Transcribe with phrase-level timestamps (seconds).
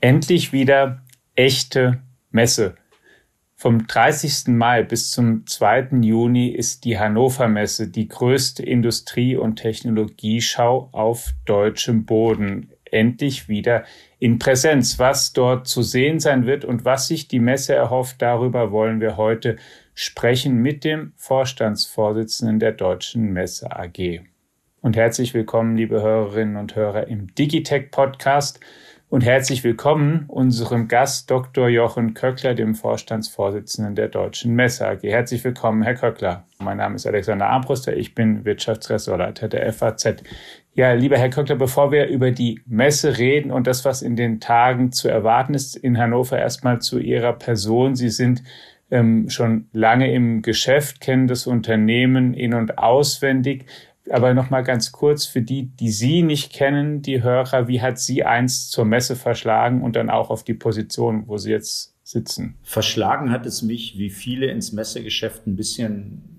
[0.00, 1.02] Endlich wieder
[1.34, 2.76] echte Messe.
[3.54, 4.48] Vom 30.
[4.48, 5.88] Mai bis zum 2.
[6.02, 12.70] Juni ist die Hannover Messe die größte Industrie- und Technologieschau auf deutschem Boden.
[12.84, 13.84] Endlich wieder
[14.18, 14.98] in Präsenz.
[14.98, 19.16] Was dort zu sehen sein wird und was sich die Messe erhofft, darüber wollen wir
[19.16, 19.56] heute
[19.94, 24.20] sprechen mit dem Vorstandsvorsitzenden der Deutschen Messe AG.
[24.82, 28.60] Und herzlich willkommen, liebe Hörerinnen und Hörer, im Digitech Podcast
[29.08, 31.68] und herzlich willkommen unserem Gast Dr.
[31.68, 35.02] Jochen Köckler, dem Vorstandsvorsitzenden der Deutschen Messe AG.
[35.04, 36.44] Herzlich willkommen, Herr Köckler.
[36.58, 40.22] Mein Name ist Alexander Armbruster, ich bin Wirtschaftsressortleiter der FAZ.
[40.74, 44.40] Ja, lieber Herr Köckler, bevor wir über die Messe reden und das, was in den
[44.40, 47.94] Tagen zu erwarten ist in Hannover, erstmal zu Ihrer Person.
[47.94, 48.42] Sie sind
[48.90, 53.66] ähm, schon lange im Geschäft, kennen das Unternehmen in- und auswendig.
[54.10, 57.98] Aber noch mal ganz kurz für die, die Sie nicht kennen, die Hörer, wie hat
[57.98, 62.56] Sie eins zur Messe verschlagen und dann auch auf die Position, wo Sie jetzt sitzen?
[62.62, 66.36] Verschlagen hat es mich, wie viele ins Messegeschäft ein bisschen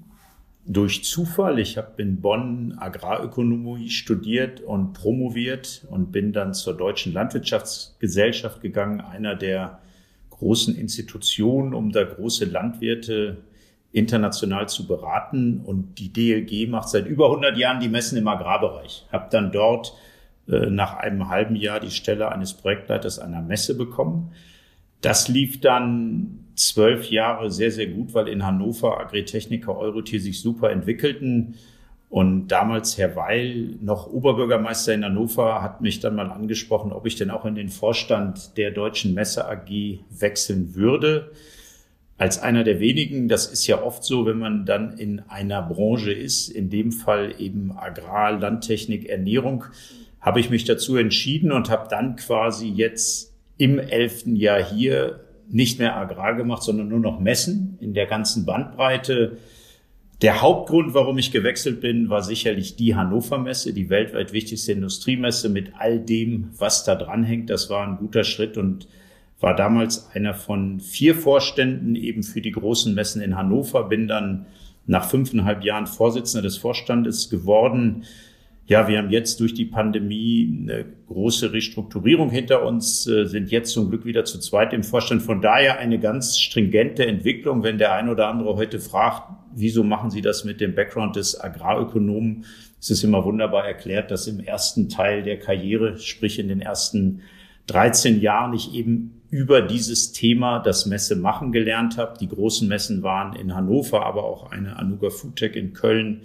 [0.65, 1.59] durch Zufall.
[1.59, 9.01] Ich habe in Bonn Agrarökonomie studiert und promoviert und bin dann zur Deutschen Landwirtschaftsgesellschaft gegangen,
[9.01, 9.79] einer der
[10.29, 13.37] großen Institutionen, um da große Landwirte
[13.97, 15.61] international zu beraten.
[15.65, 19.05] Und die DLG macht seit über 100 Jahren die Messen im Agrarbereich.
[19.11, 19.93] Habe dann dort
[20.47, 24.31] äh, nach einem halben Jahr die Stelle eines Projektleiters einer Messe bekommen.
[25.01, 30.71] Das lief dann zwölf Jahre sehr, sehr gut, weil in Hannover Agritechniker Eurotier sich super
[30.71, 31.55] entwickelten.
[32.09, 37.15] Und damals Herr Weil, noch Oberbürgermeister in Hannover, hat mich dann mal angesprochen, ob ich
[37.15, 41.31] denn auch in den Vorstand der Deutschen Messe AG wechseln würde
[42.17, 46.11] als einer der wenigen, das ist ja oft so, wenn man dann in einer Branche
[46.11, 49.65] ist, in dem Fall eben Agrar, Landtechnik, Ernährung,
[50.19, 55.79] habe ich mich dazu entschieden und habe dann quasi jetzt im elften Jahr hier nicht
[55.79, 59.37] mehr Agrar gemacht, sondern nur noch Messen in der ganzen Bandbreite.
[60.23, 65.49] Der Hauptgrund, warum ich gewechselt bin, war sicherlich die Hannover Messe, die weltweit wichtigste Industriemesse
[65.49, 67.51] mit all dem, was da dran hängt.
[67.51, 68.87] Das war ein guter Schritt und
[69.39, 74.47] war damals einer von vier Vorständen eben für die großen Messen in Hannover, bin dann
[74.87, 78.03] nach fünfeinhalb Jahren Vorsitzender des Vorstandes geworden.
[78.65, 83.71] Ja, wir haben jetzt durch die Pandemie eine große Restrukturierung hinter uns, äh, sind jetzt
[83.71, 85.21] zum Glück wieder zu zweit im Vorstand.
[85.21, 87.63] Von daher eine ganz stringente Entwicklung.
[87.63, 91.39] Wenn der ein oder andere heute fragt, wieso machen Sie das mit dem Background des
[91.39, 92.45] Agrarökonomen?
[92.79, 97.21] Es ist immer wunderbar erklärt, dass im ersten Teil der Karriere, sprich in den ersten
[97.67, 102.17] 13 Jahren, ich eben über dieses Thema das Messe machen gelernt habe.
[102.19, 106.21] Die großen Messen waren in Hannover, aber auch eine Anuga Foodtech in Köln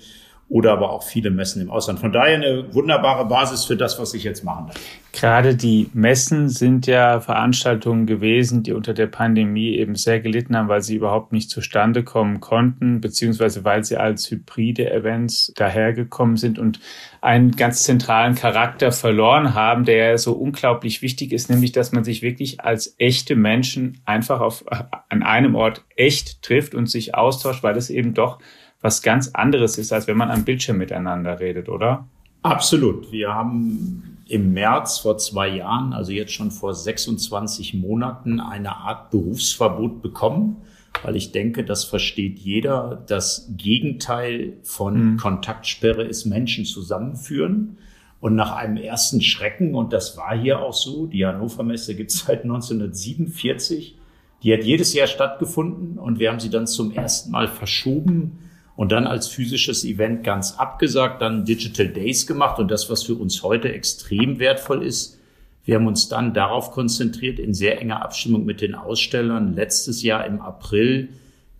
[0.52, 1.98] oder aber auch viele Messen im Ausland.
[1.98, 4.76] Von daher eine wunderbare Basis für das, was ich jetzt machen darf.
[5.12, 10.68] Gerade die Messen sind ja Veranstaltungen gewesen, die unter der Pandemie eben sehr gelitten haben,
[10.68, 16.58] weil sie überhaupt nicht zustande kommen konnten, beziehungsweise weil sie als hybride Events dahergekommen sind
[16.58, 16.80] und
[17.22, 22.20] einen ganz zentralen Charakter verloren haben, der so unglaublich wichtig ist, nämlich dass man sich
[22.20, 24.64] wirklich als echte Menschen einfach auf,
[25.08, 28.38] an einem Ort echt trifft und sich austauscht, weil es eben doch
[28.82, 32.06] was ganz anderes ist, als wenn man am Bildschirm miteinander redet, oder?
[32.42, 33.12] Absolut.
[33.12, 39.10] Wir haben im März vor zwei Jahren, also jetzt schon vor 26 Monaten, eine Art
[39.10, 40.56] Berufsverbot bekommen,
[41.04, 43.02] weil ich denke, das versteht jeder.
[43.06, 45.16] Das Gegenteil von mhm.
[45.16, 47.78] Kontaktsperre ist Menschen zusammenführen.
[48.20, 52.10] Und nach einem ersten Schrecken, und das war hier auch so, die Hannover Messe gibt
[52.12, 53.96] es seit 1947,
[54.42, 58.38] die hat jedes Jahr stattgefunden und wir haben sie dann zum ersten Mal verschoben
[58.76, 63.14] und dann als physisches Event ganz abgesagt, dann Digital Days gemacht und das, was für
[63.14, 65.18] uns heute extrem wertvoll ist,
[65.64, 70.26] wir haben uns dann darauf konzentriert, in sehr enger Abstimmung mit den Ausstellern letztes Jahr
[70.26, 71.10] im April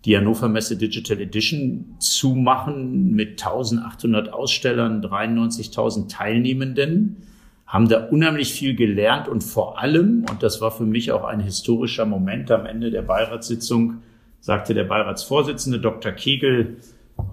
[0.05, 7.23] die Hannover Messe Digital Edition zu machen mit 1800 Ausstellern, 93.000 Teilnehmenden,
[7.65, 11.39] haben da unheimlich viel gelernt und vor allem, und das war für mich auch ein
[11.39, 14.01] historischer Moment am Ende der Beiratssitzung,
[14.41, 16.11] sagte der Beiratsvorsitzende Dr.
[16.11, 16.75] Kegel,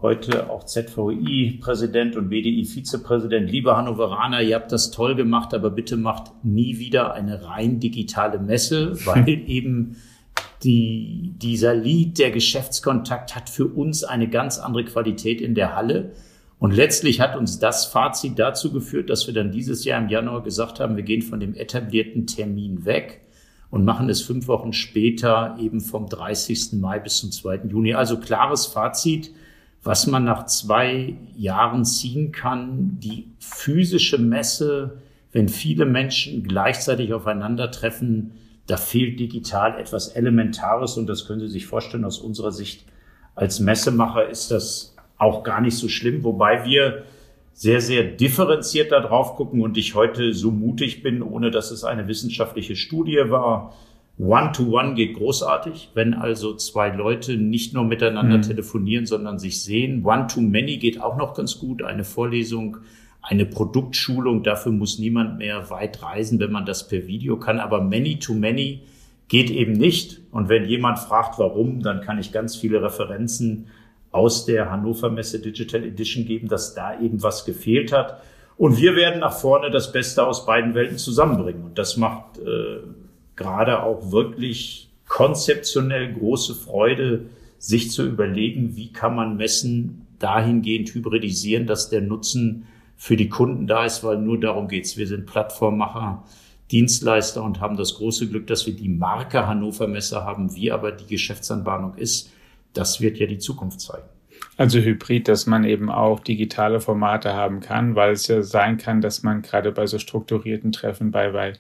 [0.03, 3.51] heute auch ZVI-Präsident und BDI-Vizepräsident.
[3.51, 8.39] Liebe Hannoveraner, ihr habt das toll gemacht, aber bitte macht nie wieder eine rein digitale
[8.39, 9.97] Messe, weil eben
[10.63, 16.13] die, dieser Lied, der Geschäftskontakt hat für uns eine ganz andere Qualität in der Halle.
[16.59, 20.43] Und letztlich hat uns das Fazit dazu geführt, dass wir dann dieses Jahr im Januar
[20.43, 23.23] gesagt haben, wir gehen von dem etablierten Termin weg
[23.71, 26.75] und machen es fünf Wochen später eben vom 30.
[26.75, 27.63] Mai bis zum 2.
[27.71, 27.95] Juni.
[27.95, 29.33] Also klares Fazit
[29.83, 32.99] was man nach zwei Jahren ziehen kann.
[33.01, 34.99] Die physische Messe
[35.33, 38.33] wenn viele Menschen gleichzeitig aufeinandertreffen,
[38.67, 42.85] da fehlt digital etwas Elementares und das können Sie sich vorstellen, aus unserer Sicht
[43.35, 47.05] als Messemacher ist das auch gar nicht so schlimm, wobei wir
[47.53, 51.85] sehr, sehr differenziert da drauf gucken und ich heute so mutig bin, ohne dass es
[51.85, 53.75] eine wissenschaftliche Studie war.
[54.21, 58.43] One-to-One -one geht großartig, wenn also zwei Leute nicht nur miteinander mhm.
[58.43, 60.05] telefonieren, sondern sich sehen.
[60.05, 61.83] One-to-Many geht auch noch ganz gut.
[61.83, 62.79] Eine Vorlesung
[63.23, 67.61] eine Produktschulung, dafür muss niemand mehr weit reisen, wenn man das per Video kann.
[67.61, 68.81] Aber Many-to-Many
[69.29, 70.21] geht eben nicht.
[70.31, 73.67] Und wenn jemand fragt, warum, dann kann ich ganz viele Referenzen
[74.11, 78.23] aus der Hannover Messe Digital Edition geben, dass da eben was gefehlt hat.
[78.57, 81.65] Und wir werden nach vorne das Beste aus beiden Welten zusammenbringen.
[81.65, 82.81] Und das macht äh,
[83.41, 87.27] gerade auch wirklich konzeptionell große Freude,
[87.59, 92.67] sich zu überlegen, wie kann man Messen dahingehend hybridisieren, dass der Nutzen
[92.97, 94.99] für die Kunden da ist, weil nur darum geht's.
[94.99, 96.23] Wir sind Plattformmacher,
[96.71, 100.93] Dienstleister und haben das große Glück, dass wir die Marke Hannover Messe haben, wie aber
[100.93, 102.31] die Geschäftsanbahnung ist.
[102.75, 104.07] Das wird ja die Zukunft zeigen.
[104.59, 109.01] Also Hybrid, dass man eben auch digitale Formate haben kann, weil es ja sein kann,
[109.01, 111.55] dass man gerade bei so strukturierten Treffen, bei, bei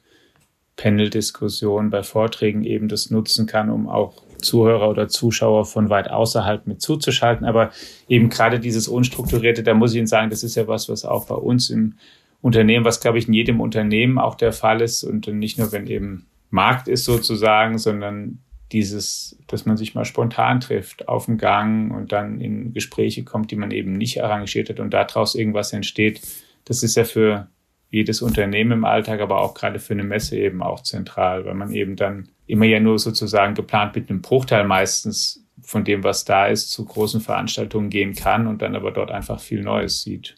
[0.81, 6.67] Panel-Diskussionen, bei Vorträgen eben das nutzen kann, um auch Zuhörer oder Zuschauer von weit außerhalb
[6.67, 7.47] mit zuzuschalten.
[7.47, 7.71] Aber
[8.09, 11.27] eben gerade dieses Unstrukturierte, da muss ich Ihnen sagen, das ist ja was, was auch
[11.27, 11.97] bei uns im
[12.41, 15.87] Unternehmen, was glaube ich in jedem Unternehmen auch der Fall ist und nicht nur, wenn
[15.87, 18.39] eben Markt ist sozusagen, sondern
[18.73, 23.51] dieses, dass man sich mal spontan trifft auf dem Gang und dann in Gespräche kommt,
[23.51, 26.23] die man eben nicht arrangiert hat und daraus irgendwas entsteht.
[26.65, 27.49] Das ist ja für
[27.91, 31.73] jedes Unternehmen im Alltag, aber auch gerade für eine Messe eben auch zentral, weil man
[31.73, 36.47] eben dann immer ja nur sozusagen geplant mit einem Bruchteil meistens von dem, was da
[36.47, 40.37] ist, zu großen Veranstaltungen gehen kann und dann aber dort einfach viel Neues sieht.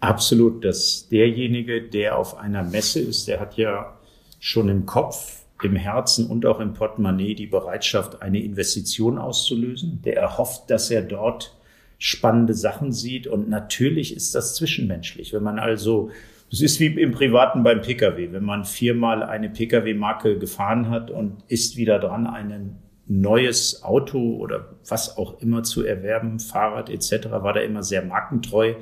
[0.00, 3.98] Absolut, dass derjenige, der auf einer Messe ist, der hat ja
[4.38, 10.02] schon im Kopf, im Herzen und auch im Portemonnaie die Bereitschaft, eine Investition auszulösen.
[10.04, 11.56] Der erhofft, dass er dort
[11.98, 13.26] spannende Sachen sieht.
[13.26, 15.32] Und natürlich ist das zwischenmenschlich.
[15.32, 16.10] Wenn man also
[16.54, 18.30] es ist wie im Privaten beim Pkw.
[18.30, 22.76] Wenn man viermal eine Pkw-Marke gefahren hat und ist wieder dran, ein
[23.08, 28.74] neues Auto oder was auch immer zu erwerben, Fahrrad etc., war da immer sehr markentreu,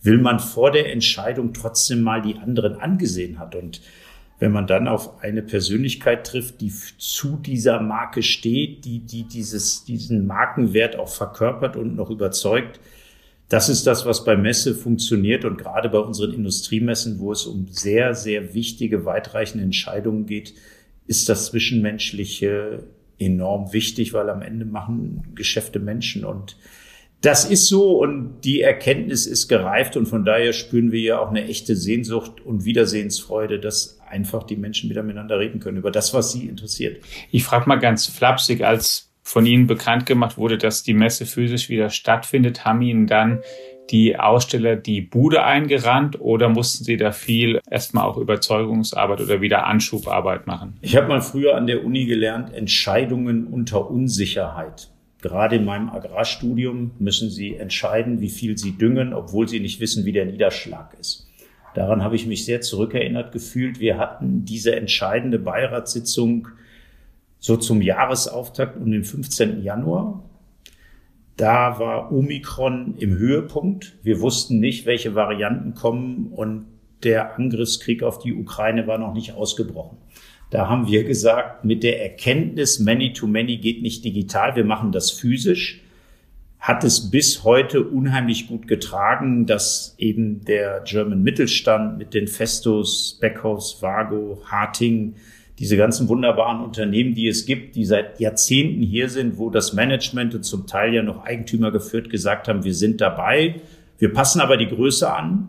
[0.00, 3.54] will man vor der Entscheidung trotzdem mal die anderen angesehen hat.
[3.54, 3.82] Und
[4.38, 9.84] wenn man dann auf eine Persönlichkeit trifft, die zu dieser Marke steht, die, die dieses,
[9.84, 12.80] diesen Markenwert auch verkörpert und noch überzeugt,
[13.48, 17.66] das ist das, was bei Messe funktioniert und gerade bei unseren Industriemessen, wo es um
[17.70, 20.54] sehr, sehr wichtige, weitreichende Entscheidungen geht,
[21.06, 22.84] ist das Zwischenmenschliche
[23.18, 26.56] enorm wichtig, weil am Ende machen Geschäfte Menschen und
[27.20, 31.30] das ist so und die Erkenntnis ist gereift und von daher spüren wir ja auch
[31.30, 36.14] eine echte Sehnsucht und Wiedersehensfreude, dass einfach die Menschen wieder miteinander reden können über das,
[36.14, 37.02] was sie interessiert.
[37.32, 41.68] Ich frage mal ganz flapsig, als von Ihnen bekannt gemacht wurde, dass die Messe physisch
[41.68, 43.40] wieder stattfindet, haben Ihnen dann
[43.90, 49.66] die Aussteller die Bude eingerannt oder mussten Sie da viel erstmal auch Überzeugungsarbeit oder wieder
[49.66, 50.78] Anschubarbeit machen?
[50.80, 54.88] Ich habe mal früher an der Uni gelernt, Entscheidungen unter Unsicherheit.
[55.20, 60.06] Gerade in meinem Agrarstudium müssen Sie entscheiden, wie viel Sie düngen, obwohl Sie nicht wissen,
[60.06, 61.28] wie der Niederschlag ist.
[61.74, 63.78] Daran habe ich mich sehr zurückerinnert gefühlt.
[63.78, 66.48] Wir hatten diese entscheidende Beiratssitzung
[67.38, 69.62] so zum Jahresauftakt um den 15.
[69.62, 70.24] Januar.
[71.36, 73.96] Da war Omikron im Höhepunkt.
[74.02, 76.66] Wir wussten nicht, welche Varianten kommen und
[77.04, 79.98] der Angriffskrieg auf die Ukraine war noch nicht ausgebrochen.
[80.50, 85.10] Da haben wir gesagt, mit der Erkenntnis, Many-to-Many -many geht nicht digital, wir machen das
[85.10, 85.82] physisch,
[86.58, 93.18] hat es bis heute unheimlich gut getragen, dass eben der German Mittelstand mit den Festos,
[93.20, 95.14] Beckhaus, Vago, Harting,
[95.58, 100.34] diese ganzen wunderbaren Unternehmen, die es gibt, die seit Jahrzehnten hier sind, wo das Management
[100.34, 103.56] und zum Teil ja noch Eigentümer geführt gesagt haben, wir sind dabei,
[103.98, 105.48] wir passen aber die Größe an,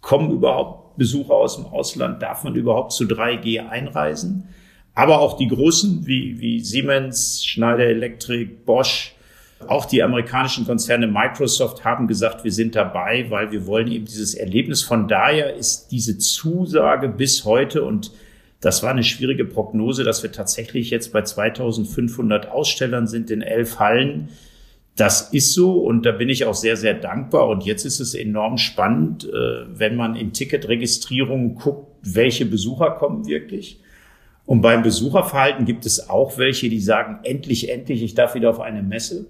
[0.00, 4.48] kommen überhaupt Besucher aus dem Ausland, darf man überhaupt zu 3G einreisen?
[4.94, 9.14] Aber auch die Großen wie, wie Siemens, Schneider Electric, Bosch,
[9.68, 14.34] auch die amerikanischen Konzerne Microsoft haben gesagt, wir sind dabei, weil wir wollen eben dieses
[14.34, 14.82] Erlebnis.
[14.82, 18.10] Von daher ist diese Zusage bis heute und
[18.62, 23.80] das war eine schwierige Prognose, dass wir tatsächlich jetzt bei 2500 Ausstellern sind in elf
[23.80, 24.28] Hallen.
[24.94, 27.48] Das ist so und da bin ich auch sehr, sehr dankbar.
[27.48, 33.26] Und jetzt ist es enorm spannend, äh, wenn man in Ticketregistrierungen guckt, welche Besucher kommen
[33.26, 33.80] wirklich.
[34.46, 38.60] Und beim Besucherverhalten gibt es auch welche, die sagen, endlich, endlich, ich darf wieder auf
[38.60, 39.26] eine Messe.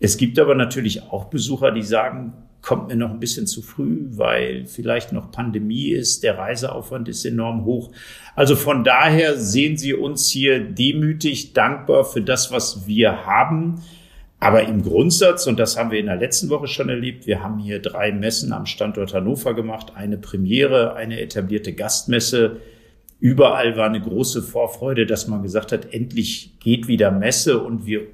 [0.00, 4.06] Es gibt aber natürlich auch Besucher, die sagen, kommt mir noch ein bisschen zu früh,
[4.10, 7.90] weil vielleicht noch Pandemie ist, der Reiseaufwand ist enorm hoch.
[8.34, 13.80] Also von daher sehen Sie uns hier demütig dankbar für das, was wir haben.
[14.40, 17.58] Aber im Grundsatz, und das haben wir in der letzten Woche schon erlebt, wir haben
[17.58, 22.58] hier drei Messen am Standort Hannover gemacht, eine Premiere, eine etablierte Gastmesse.
[23.18, 28.06] Überall war eine große Vorfreude, dass man gesagt hat, endlich geht wieder Messe und wir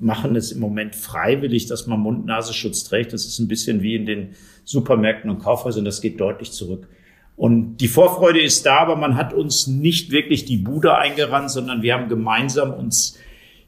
[0.00, 3.12] machen es im Moment freiwillig, dass man Mund-Nasenschutz trägt.
[3.12, 4.28] Das ist ein bisschen wie in den
[4.64, 5.84] Supermärkten und Kaufhäusern.
[5.84, 6.88] Das geht deutlich zurück.
[7.36, 11.82] Und die Vorfreude ist da, aber man hat uns nicht wirklich die Bude eingerannt, sondern
[11.82, 13.18] wir haben gemeinsam uns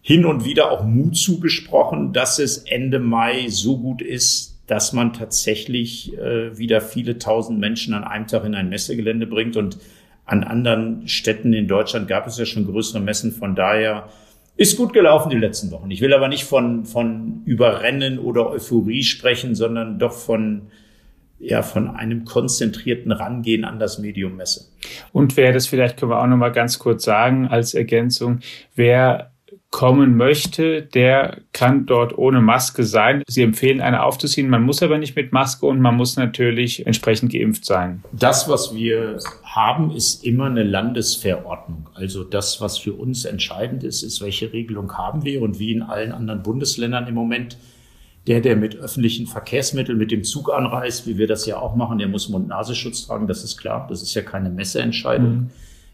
[0.01, 5.13] hin und wieder auch Mut zugesprochen, dass es Ende Mai so gut ist, dass man
[5.13, 9.57] tatsächlich äh, wieder viele tausend Menschen an einem Tag in ein Messegelände bringt.
[9.57, 9.79] Und
[10.25, 13.33] an anderen Städten in Deutschland gab es ja schon größere Messen.
[13.33, 14.09] Von daher
[14.59, 15.91] ist gut gelaufen die letzten Wochen.
[15.91, 20.63] Ich will aber nicht von, von Überrennen oder Euphorie sprechen, sondern doch von,
[21.39, 24.67] ja, von einem konzentrierten Rangehen an das Medium Messe.
[25.13, 28.41] Und wer das vielleicht können wir auch noch mal ganz kurz sagen als Ergänzung,
[28.75, 29.31] wer
[29.71, 33.23] kommen möchte, der kann dort ohne Maske sein.
[33.29, 34.49] Sie empfehlen eine aufzuziehen.
[34.49, 38.03] Man muss aber nicht mit Maske und man muss natürlich entsprechend geimpft sein.
[38.13, 41.91] Das, was wir haben, ist immer eine Landesverordnung.
[41.95, 45.83] Also das, was für uns entscheidend ist, ist, welche Regelung haben wir und wie in
[45.83, 47.59] allen anderen Bundesländern im Moment.
[48.27, 51.97] Der, der mit öffentlichen Verkehrsmitteln, mit dem Zug anreist, wie wir das ja auch machen,
[51.97, 53.27] der muss Mund-Nasenschutz tragen.
[53.27, 53.87] Das ist klar.
[53.89, 55.31] Das ist ja keine Messeentscheidung.
[55.31, 55.51] Mhm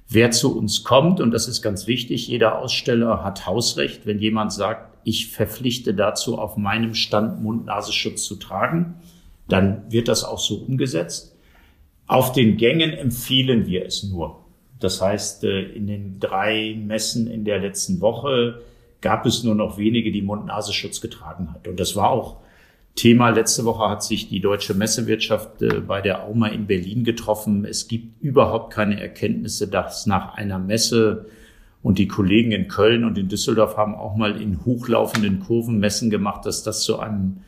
[0.09, 4.07] wer zu uns kommt, und das ist ganz wichtig, jeder Aussteller hat Hausrecht.
[4.07, 8.95] Wenn jemand sagt, ich verpflichte dazu, auf meinem Stand Mund-Nasenschutz zu tragen,
[9.49, 11.37] dann wird das auch so umgesetzt.
[12.07, 14.45] Auf den Gängen empfehlen wir es nur.
[14.81, 18.61] Das heißt, äh, in den drei Messen in der letzten Woche
[19.01, 21.69] gab es nur noch wenige, die Mund-Nasenschutz getragen hat.
[21.69, 22.37] Und das war auch
[22.95, 23.31] Thema.
[23.31, 27.65] Letzte Woche hat sich die deutsche Messewirtschaft äh, bei der AUMA in Berlin getroffen.
[27.65, 31.27] Es gibt überhaupt keine Erkenntnisse, dass nach einer Messe
[31.83, 36.09] und die Kollegen in Köln und in Düsseldorf haben auch mal in hochlaufenden Kurven Messen
[36.09, 37.39] gemacht, dass das zu einem,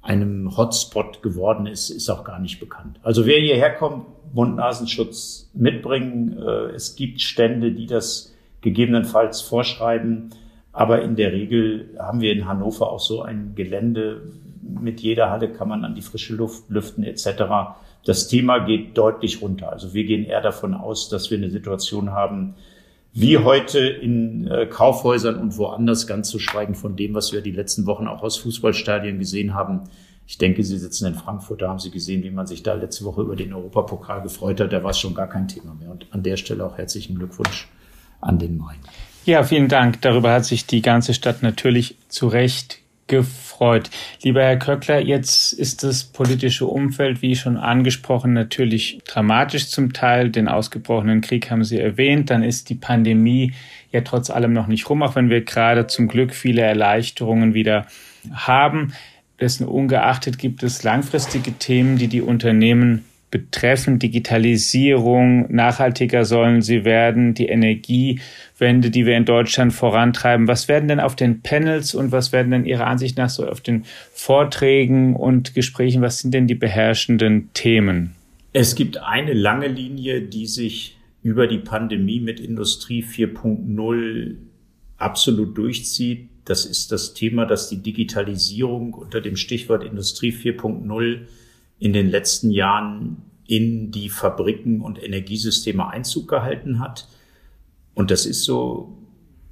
[0.00, 3.00] einem Hotspot geworden ist, ist auch gar nicht bekannt.
[3.02, 6.38] Also wer hierher kommt, Mund-Nasenschutz mitbringen.
[6.38, 10.30] Äh, es gibt Stände, die das gegebenenfalls vorschreiben.
[10.72, 14.22] Aber in der Regel haben wir in Hannover auch so ein Gelände,
[14.62, 17.42] mit jeder Halle kann man an die frische Luft lüften etc.
[18.04, 19.70] Das Thema geht deutlich runter.
[19.72, 22.54] Also wir gehen eher davon aus, dass wir eine Situation haben,
[23.12, 27.50] wie heute in äh, Kaufhäusern und woanders, ganz zu schweigen von dem, was wir die
[27.50, 29.82] letzten Wochen auch aus Fußballstadien gesehen haben.
[30.26, 33.04] Ich denke, Sie sitzen in Frankfurt, da haben Sie gesehen, wie man sich da letzte
[33.04, 34.72] Woche über den Europapokal gefreut hat.
[34.72, 35.90] Da war es schon gar kein Thema mehr.
[35.90, 37.68] Und an der Stelle auch herzlichen Glückwunsch
[38.20, 38.78] an den Main.
[39.24, 40.00] Ja, vielen Dank.
[40.02, 42.79] Darüber hat sich die ganze Stadt natürlich zu Recht
[43.10, 43.90] gefreut.
[44.22, 50.30] Lieber Herr Köckler, jetzt ist das politische Umfeld, wie schon angesprochen, natürlich dramatisch zum Teil.
[50.30, 52.30] Den ausgebrochenen Krieg haben Sie erwähnt.
[52.30, 53.52] Dann ist die Pandemie
[53.90, 57.86] ja trotz allem noch nicht rum, auch wenn wir gerade zum Glück viele Erleichterungen wieder
[58.32, 58.94] haben.
[59.40, 63.98] Dessen ungeachtet gibt es langfristige Themen, die die Unternehmen betreffen.
[63.98, 70.48] Digitalisierung, nachhaltiger sollen sie werden, die Energiewende, die wir in Deutschland vorantreiben.
[70.48, 73.60] Was werden denn auf den Panels und was werden denn Ihrer Ansicht nach so auf
[73.60, 78.14] den Vorträgen und Gesprächen, was sind denn die beherrschenden Themen?
[78.52, 84.36] Es gibt eine lange Linie, die sich über die Pandemie mit Industrie 4.0
[84.96, 86.28] absolut durchzieht.
[86.44, 91.20] Das ist das Thema, dass die Digitalisierung unter dem Stichwort Industrie 4.0
[91.80, 97.08] in den letzten Jahren in die Fabriken und Energiesysteme Einzug gehalten hat.
[97.94, 98.96] Und das ist so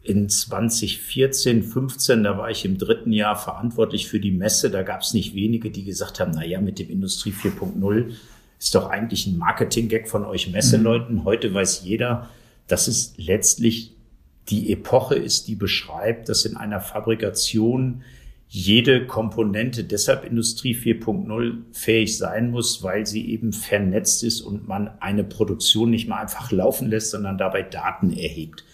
[0.03, 4.71] in 2014, 15, da war ich im dritten Jahr verantwortlich für die Messe.
[4.71, 8.13] Da gab es nicht wenige, die gesagt haben, na ja, mit dem Industrie 4.0
[8.59, 11.17] ist doch eigentlich ein Marketing-Gag von euch Messeleuten.
[11.17, 11.25] Mhm.
[11.25, 12.29] Heute weiß jeder,
[12.69, 13.97] dass es letztlich
[14.49, 18.03] die Epoche ist, die beschreibt, dass in einer Fabrikation
[18.49, 24.91] jede Komponente deshalb Industrie 4.0 fähig sein muss, weil sie eben vernetzt ist und man
[25.01, 28.65] eine Produktion nicht mal einfach laufen lässt, sondern dabei Daten erhebt.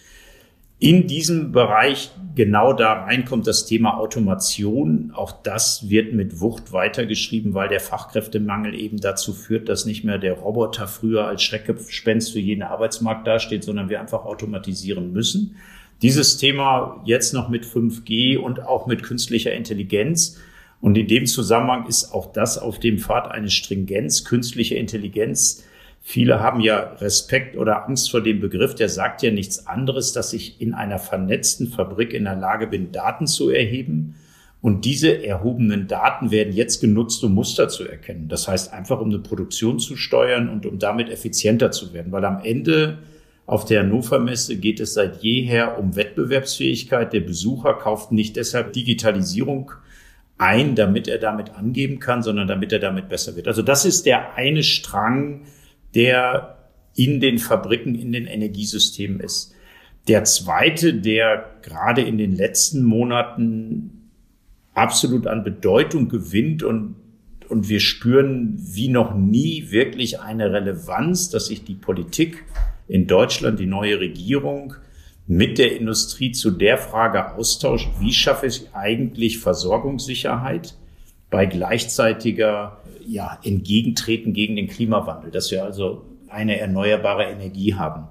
[0.79, 5.11] In diesem Bereich genau da reinkommt das Thema Automation.
[5.13, 10.17] Auch das wird mit Wucht weitergeschrieben, weil der Fachkräftemangel eben dazu führt, dass nicht mehr
[10.17, 15.55] der Roboter früher als Schreckgespenst für jeden Arbeitsmarkt dasteht, sondern wir einfach automatisieren müssen.
[16.01, 20.39] Dieses Thema jetzt noch mit 5G und auch mit künstlicher Intelligenz.
[20.81, 25.63] Und in dem Zusammenhang ist auch das auf dem Pfad eine Stringenz, künstliche Intelligenz.
[26.01, 28.75] Viele haben ja Respekt oder Angst vor dem Begriff.
[28.75, 32.91] Der sagt ja nichts anderes, dass ich in einer vernetzten Fabrik in der Lage bin,
[32.91, 34.15] Daten zu erheben
[34.65, 38.29] Und diese erhobenen Daten werden jetzt genutzt, um Muster zu erkennen.
[38.29, 42.11] Das heißt einfach, um eine Produktion zu steuern und um damit effizienter zu werden.
[42.11, 42.97] Weil am Ende
[43.45, 47.13] auf der Hannover Messe geht es seit jeher um Wettbewerbsfähigkeit.
[47.13, 49.71] Der Besucher kauft nicht deshalb Digitalisierung
[50.37, 53.47] ein, damit er damit angeben kann, sondern damit er damit besser wird.
[53.47, 55.41] Also das ist der eine Strang,
[55.93, 56.57] der
[56.95, 59.53] in den Fabriken, in den Energiesystemen ist.
[60.07, 64.09] Der zweite, der gerade in den letzten Monaten
[64.73, 66.95] absolut an Bedeutung gewinnt und,
[67.47, 72.43] und wir spüren wie noch nie wirklich eine Relevanz, dass sich die Politik
[72.87, 74.75] in Deutschland, die neue Regierung,
[75.27, 80.75] mit der Industrie zu der Frage austauscht, wie schaffe ich eigentlich Versorgungssicherheit
[81.31, 88.07] bei gleichzeitiger ja, Entgegentreten gegen den Klimawandel, dass wir also eine erneuerbare Energie haben.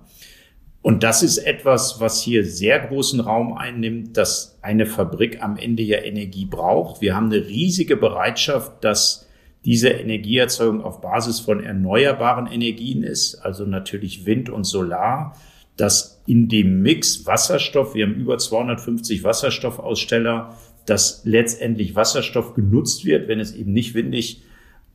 [0.82, 5.82] Und das ist etwas, was hier sehr großen Raum einnimmt, dass eine Fabrik am Ende
[5.82, 7.00] ja Energie braucht.
[7.00, 9.23] Wir haben eine riesige Bereitschaft, dass
[9.64, 15.36] diese Energieerzeugung auf Basis von erneuerbaren Energien ist, also natürlich Wind und Solar,
[15.76, 20.56] dass in dem Mix Wasserstoff, wir haben über 250 Wasserstoffaussteller,
[20.86, 24.42] dass letztendlich Wasserstoff genutzt wird, wenn es eben nicht windig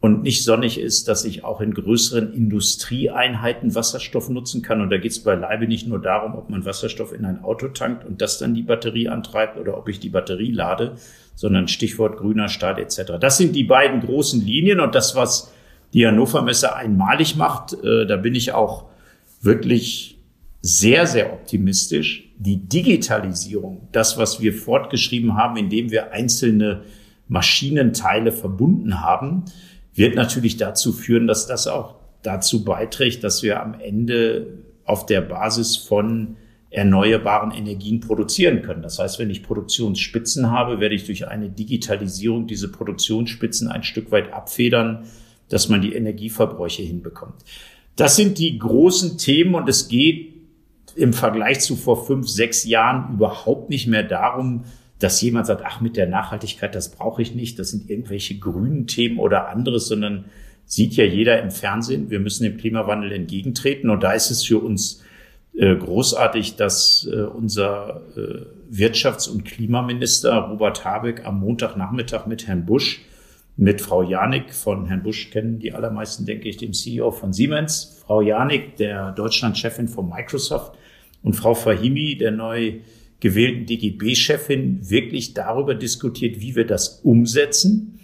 [0.01, 4.81] und nicht sonnig ist, dass ich auch in größeren Industrieeinheiten Wasserstoff nutzen kann.
[4.81, 8.05] Und da geht es beileibe nicht nur darum, ob man Wasserstoff in ein Auto tankt
[8.05, 10.95] und das dann die Batterie antreibt oder ob ich die Batterie lade,
[11.35, 13.13] sondern Stichwort grüner Start etc.
[13.19, 15.53] Das sind die beiden großen Linien und das, was
[15.93, 18.85] die Hannover Messe einmalig macht, äh, da bin ich auch
[19.41, 20.17] wirklich
[20.61, 22.29] sehr, sehr optimistisch.
[22.37, 26.83] Die Digitalisierung, das, was wir fortgeschrieben haben, indem wir einzelne
[27.27, 29.43] Maschinenteile verbunden haben,
[29.99, 34.47] wird natürlich dazu führen, dass das auch dazu beiträgt, dass wir am Ende
[34.85, 36.37] auf der Basis von
[36.71, 38.81] erneuerbaren Energien produzieren können.
[38.81, 44.11] Das heißt, wenn ich Produktionsspitzen habe, werde ich durch eine Digitalisierung diese Produktionsspitzen ein Stück
[44.11, 45.05] weit abfedern,
[45.49, 47.43] dass man die Energieverbräuche hinbekommt.
[47.95, 50.33] Das sind die großen Themen und es geht
[50.95, 54.63] im Vergleich zu vor fünf, sechs Jahren überhaupt nicht mehr darum,
[54.99, 58.85] dass jemand sagt, ach, mit der Nachhaltigkeit, das brauche ich nicht, das sind irgendwelche grünen
[58.85, 60.25] Themen oder anderes, sondern
[60.65, 63.89] sieht ja jeder im Fernsehen, wir müssen dem Klimawandel entgegentreten.
[63.89, 65.03] Und da ist es für uns
[65.55, 72.65] äh, großartig, dass äh, unser äh, Wirtschafts- und Klimaminister Robert Habeck am Montagnachmittag mit Herrn
[72.65, 73.01] Busch,
[73.55, 78.01] mit Frau Janik von Herrn Busch kennen die allermeisten, denke ich, dem CEO von Siemens,
[78.05, 80.77] Frau Janik, der Deutschlandchefin von Microsoft
[81.23, 82.75] und Frau Fahimi, der neu
[83.19, 87.99] gewählten DGB-Chefin wirklich darüber diskutiert, wie wir das umsetzen.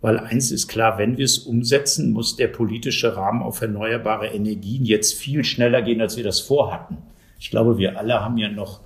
[0.00, 4.84] Weil eins ist klar, wenn wir es umsetzen, muss der politische Rahmen auf erneuerbare Energien
[4.84, 6.98] jetzt viel schneller gehen, als wir das vorhatten.
[7.38, 8.80] Ich glaube, wir alle haben ja noch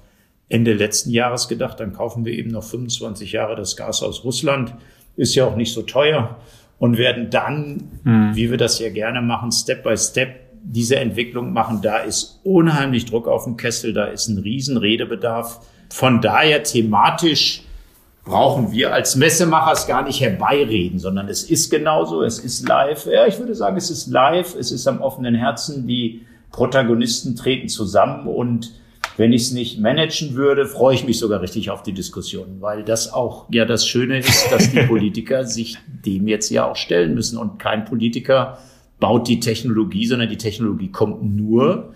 [0.49, 4.75] Ende letzten Jahres gedacht, dann kaufen wir eben noch 25 Jahre das Gas aus Russland.
[5.17, 6.39] Ist ja auch nicht so teuer
[6.79, 8.33] und werden dann, mhm.
[8.35, 11.81] wie wir das ja gerne machen, Step by Step diese Entwicklung machen.
[11.83, 15.61] Da ist unheimlich Druck auf dem Kessel, da ist ein riesen Redebedarf.
[15.95, 17.63] Von daher thematisch
[18.25, 23.07] brauchen wir als Messemacher es gar nicht herbeireden, sondern es ist genauso, es ist live.
[23.07, 27.69] Ja, ich würde sagen, es ist live, es ist am offenen Herzen, die Protagonisten treten
[27.69, 28.73] zusammen und
[29.19, 32.83] wenn ich es nicht managen würde, freue ich mich sogar richtig auf die Diskussion, weil
[32.83, 37.15] das auch ja das Schöne ist, dass die Politiker sich dem jetzt ja auch stellen
[37.15, 38.59] müssen und kein Politiker
[38.99, 41.95] baut die Technologie, sondern die Technologie kommt nur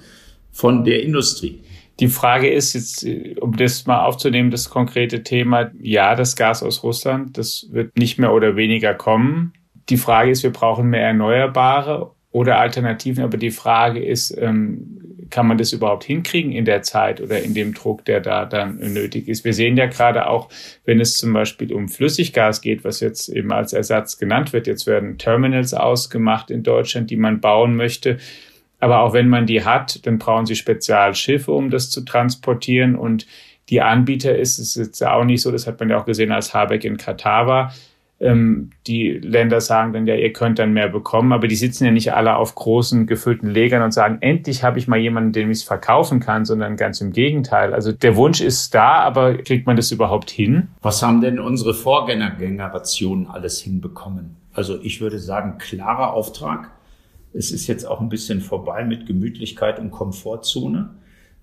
[0.52, 1.64] von der Industrie.
[2.00, 3.06] Die Frage ist jetzt,
[3.40, 8.18] um das mal aufzunehmen, das konkrete Thema, ja, das Gas aus Russland, das wird nicht
[8.18, 9.52] mehr oder weniger kommen.
[9.88, 14.98] Die Frage ist, wir brauchen mehr Erneuerbare oder Alternativen, aber die Frage ist, ähm,
[15.30, 18.78] kann man das überhaupt hinkriegen in der Zeit oder in dem Druck, der da dann
[18.78, 19.44] nötig ist?
[19.44, 20.48] Wir sehen ja gerade auch,
[20.84, 24.66] wenn es zum Beispiel um Flüssiggas geht, was jetzt eben als Ersatz genannt wird.
[24.66, 28.18] Jetzt werden Terminals ausgemacht in Deutschland, die man bauen möchte.
[28.80, 32.94] Aber auch wenn man die hat, dann brauchen sie Spezialschiffe, um das zu transportieren.
[32.96, 33.26] Und
[33.68, 36.54] die Anbieter ist es jetzt auch nicht so, das hat man ja auch gesehen, als
[36.54, 37.72] Habeck in Katar war.
[38.20, 41.92] Ähm, die Länder sagen dann ja, ihr könnt dann mehr bekommen, aber die sitzen ja
[41.92, 45.58] nicht alle auf großen gefüllten Legern und sagen, endlich habe ich mal jemanden, dem ich
[45.58, 47.72] es verkaufen kann, sondern ganz im Gegenteil.
[47.72, 50.68] Also der Wunsch ist da, aber kriegt man das überhaupt hin?
[50.82, 54.36] Was haben denn unsere Vorgängergenerationen alles hinbekommen?
[54.52, 56.70] Also ich würde sagen, klarer Auftrag
[57.32, 60.96] es ist jetzt auch ein bisschen vorbei mit Gemütlichkeit und Komfortzone.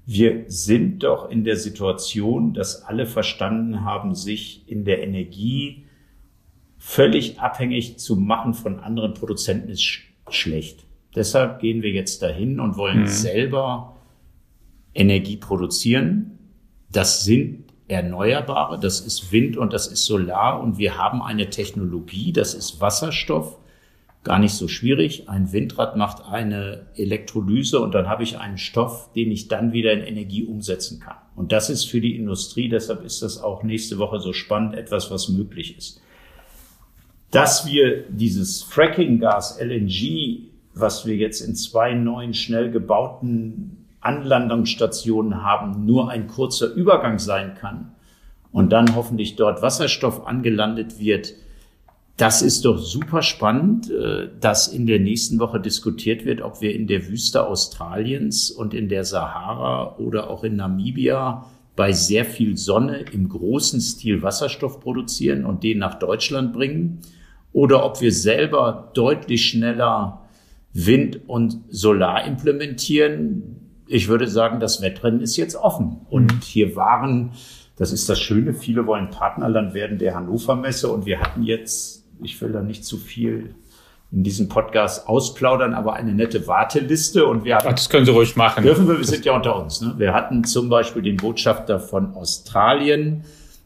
[0.06, 5.86] Wir sind doch in der Situation, dass alle verstanden haben, sich in der Energie
[6.78, 10.86] völlig abhängig zu machen von anderen Produzenten ist sch schlecht.
[11.16, 13.08] Deshalb gehen wir jetzt dahin und wollen mhm.
[13.08, 13.96] selber
[14.94, 16.38] Energie produzieren.
[16.92, 22.34] Das sind Erneuerbare, das ist Wind und das ist Solar und wir haben eine Technologie,
[22.34, 23.58] das ist Wasserstoff,
[24.26, 25.30] gar nicht so schwierig.
[25.30, 29.94] Ein Windrad macht eine Elektrolyse und dann habe ich einen Stoff, den ich dann wieder
[29.94, 31.16] in Energie umsetzen kann.
[31.36, 35.12] Und das ist für die Industrie, deshalb ist das auch nächste Woche so spannend, etwas,
[35.12, 36.02] was möglich ist.
[37.32, 45.86] Dass wir dieses Fracking-Gas LNG, was wir jetzt in zwei neuen schnell gebauten Anlandungsstationen haben,
[45.86, 47.92] nur ein kurzer Übergang sein kann
[48.52, 51.34] und dann hoffentlich dort Wasserstoff angelandet wird,
[52.18, 56.74] das ist doch super spannend, äh, dass in der nächsten Woche diskutiert wird, ob wir
[56.74, 62.56] in der Wüste Australiens und in der Sahara oder auch in Namibia bei sehr viel
[62.56, 67.02] Sonne im großen Stil Wasserstoff produzieren und den nach Deutschland bringen
[67.52, 70.22] oder ob wir selber deutlich schneller
[70.72, 73.84] Wind und Solar implementieren.
[73.88, 76.02] Ich würde sagen, das Wettrennen ist jetzt offen.
[76.10, 76.42] Und mhm.
[76.42, 77.32] hier waren,
[77.78, 82.05] das ist das Schöne, viele wollen Partnerland werden der Hannover Messe und wir hatten jetzt
[82.24, 83.56] ich will da nicht zu viel
[84.12, 88.12] in diesem Podcast ausplaudern, aber eine nette Warteliste und wir hatten, Ach, das können Sie
[88.12, 88.64] ruhig machen.
[88.64, 89.82] Dürfen wir, wir sind ja unter uns.
[89.82, 89.96] Ne?
[89.98, 93.24] Wir hatten zum Beispiel den Botschafter von Australien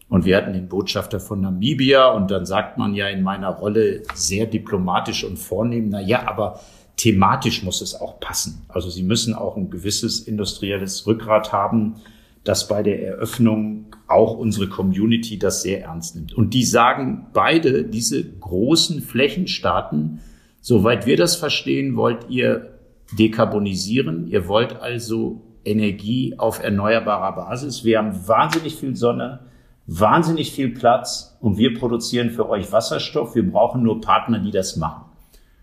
[0.07, 4.01] und wir hatten den Botschafter von Namibia und dann sagt man ja in meiner Rolle
[4.15, 6.59] sehr diplomatisch und vornehm, na ja, aber
[6.97, 8.65] thematisch muss es auch passen.
[8.69, 11.95] Also Sie müssen auch ein gewisses industrielles Rückgrat haben,
[12.43, 16.33] dass bei der Eröffnung auch unsere Community das sehr ernst nimmt.
[16.33, 20.19] Und die sagen beide, diese großen Flächenstaaten,
[20.61, 22.79] soweit wir das verstehen, wollt ihr
[23.17, 24.27] dekarbonisieren.
[24.27, 27.83] Ihr wollt also Energie auf erneuerbarer Basis.
[27.83, 29.41] Wir haben wahnsinnig viel Sonne,
[29.87, 33.35] wahnsinnig viel Platz und wir produzieren für euch Wasserstoff.
[33.35, 35.05] Wir brauchen nur Partner, die das machen.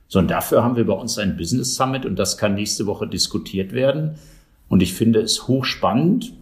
[0.09, 3.09] So, und dafür haben wir bei uns ein Business Summit und das kann nächste Woche
[3.09, 4.17] diskutiert werden.
[4.69, 6.33] Und ich finde es hochspannend.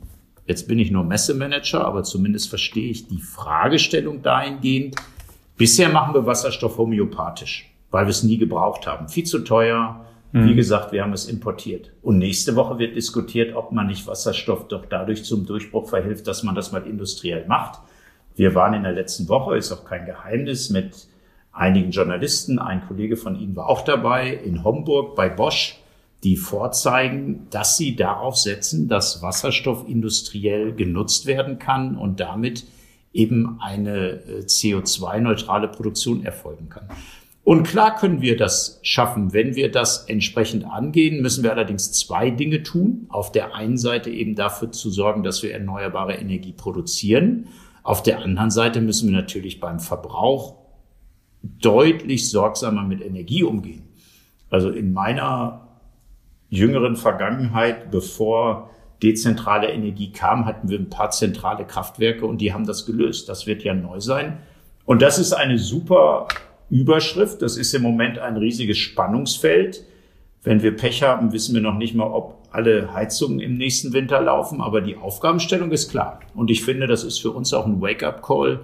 [0.46, 4.96] Jetzt bin ich nur Messemanager, aber zumindest verstehe ich die Fragestellung dahingehend.
[5.56, 9.08] Bisher machen wir Wasserstoff homöopathisch, weil wir es nie gebraucht haben.
[9.08, 10.04] Viel zu teuer.
[10.32, 10.48] Mhm.
[10.48, 11.92] Wie gesagt, wir haben es importiert.
[12.02, 16.42] Und nächste Woche wird diskutiert, ob man nicht Wasserstoff doch dadurch zum Durchbruch verhilft, dass
[16.42, 17.80] man das mal industriell macht.
[18.34, 21.06] Wir waren in der letzten Woche, ist auch kein Geheimnis, mit
[21.52, 22.58] einigen Journalisten.
[22.58, 25.78] Ein Kollege von Ihnen war auch dabei in Homburg bei Bosch
[26.24, 32.64] die vorzeigen, dass sie darauf setzen, dass Wasserstoff industriell genutzt werden kann und damit
[33.12, 36.88] eben eine äh, CO2-neutrale Produktion erfolgen kann.
[37.44, 39.34] Und klar können wir das schaffen.
[39.34, 43.06] Wenn wir das entsprechend angehen, müssen wir allerdings zwei Dinge tun.
[43.10, 47.48] Auf der einen Seite eben dafür zu sorgen, dass wir erneuerbare Energie produzieren.
[47.82, 50.54] Auf der anderen Seite müssen wir natürlich beim Verbrauch
[51.42, 53.82] deutlich sorgsamer mit Energie umgehen.
[54.48, 55.64] Also in meiner
[56.56, 58.70] jüngeren Vergangenheit, bevor
[59.02, 63.28] dezentrale Energie kam, hatten wir ein paar zentrale Kraftwerke und die haben das gelöst.
[63.28, 64.38] Das wird ja neu sein.
[64.86, 66.28] Und das ist eine super
[66.70, 67.42] Überschrift.
[67.42, 69.84] Das ist im Moment ein riesiges Spannungsfeld.
[70.42, 74.20] Wenn wir Pech haben, wissen wir noch nicht mal, ob alle Heizungen im nächsten Winter
[74.20, 76.20] laufen, aber die Aufgabenstellung ist klar.
[76.34, 78.60] Und ich finde, das ist für uns auch ein Wake-up-Call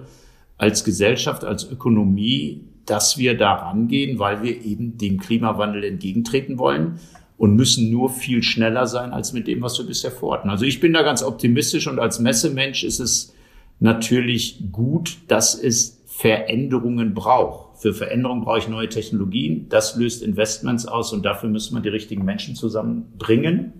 [0.57, 6.99] als Gesellschaft, als Ökonomie, dass wir da rangehen, weil wir eben dem Klimawandel entgegentreten wollen
[7.41, 10.51] und müssen nur viel schneller sein als mit dem, was wir bisher vorhatten.
[10.51, 13.33] Also ich bin da ganz optimistisch und als Messemensch ist es
[13.79, 17.81] natürlich gut, dass es Veränderungen braucht.
[17.81, 19.65] Für Veränderungen brauche ich neue Technologien.
[19.69, 23.73] Das löst Investments aus und dafür müssen wir die richtigen Menschen zusammenbringen.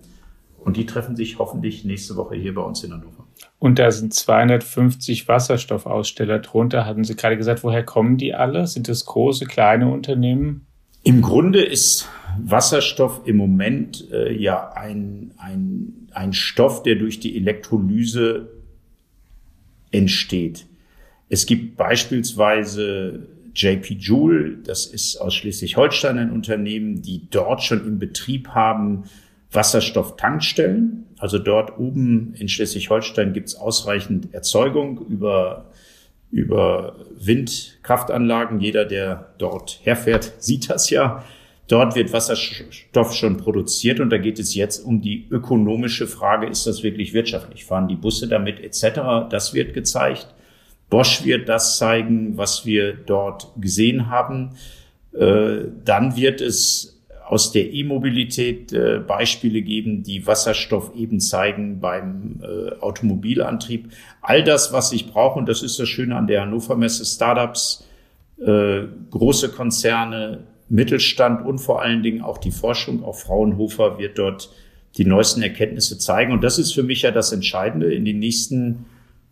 [0.58, 3.28] Und die treffen sich hoffentlich nächste Woche hier bei uns in Hannover.
[3.60, 6.84] Und da sind 250 Wasserstoffaussteller drunter.
[6.84, 8.66] Hatten Sie gerade gesagt, woher kommen die alle?
[8.66, 10.66] Sind das große, kleine Unternehmen?
[11.04, 12.08] Im Grunde ist
[12.44, 18.48] Wasserstoff im Moment äh, ja ein, ein, ein Stoff, der durch die Elektrolyse
[19.90, 20.66] entsteht.
[21.28, 27.98] Es gibt beispielsweise JP Joule, das ist aus Schleswig-Holstein ein Unternehmen, die dort schon im
[27.98, 29.04] Betrieb haben
[29.50, 31.04] Wasserstofftankstellen.
[31.18, 35.66] Also dort oben in Schleswig-Holstein gibt es ausreichend Erzeugung über
[36.32, 38.58] über Windkraftanlagen.
[38.58, 41.24] Jeder, der dort herfährt, sieht das ja.
[41.68, 46.66] Dort wird Wasserstoff schon produziert und da geht es jetzt um die ökonomische Frage, ist
[46.66, 47.64] das wirklich wirtschaftlich?
[47.64, 49.28] Fahren die Busse damit etc.?
[49.30, 50.34] Das wird gezeigt.
[50.90, 54.50] Bosch wird das zeigen, was wir dort gesehen haben.
[55.14, 62.42] Äh, dann wird es aus der E-Mobilität äh, Beispiele geben, die Wasserstoff eben zeigen beim
[62.42, 63.90] äh, Automobilantrieb.
[64.20, 67.86] All das, was ich brauche, und das ist das Schöne an der Hannover Messe, Startups,
[68.44, 70.40] große Konzerne,
[70.72, 74.50] Mittelstand und vor allen Dingen auch die Forschung, auch Fraunhofer wird dort
[74.96, 76.32] die neuesten Erkenntnisse zeigen.
[76.32, 77.92] Und das ist für mich ja das Entscheidende.
[77.92, 78.86] In den nächsten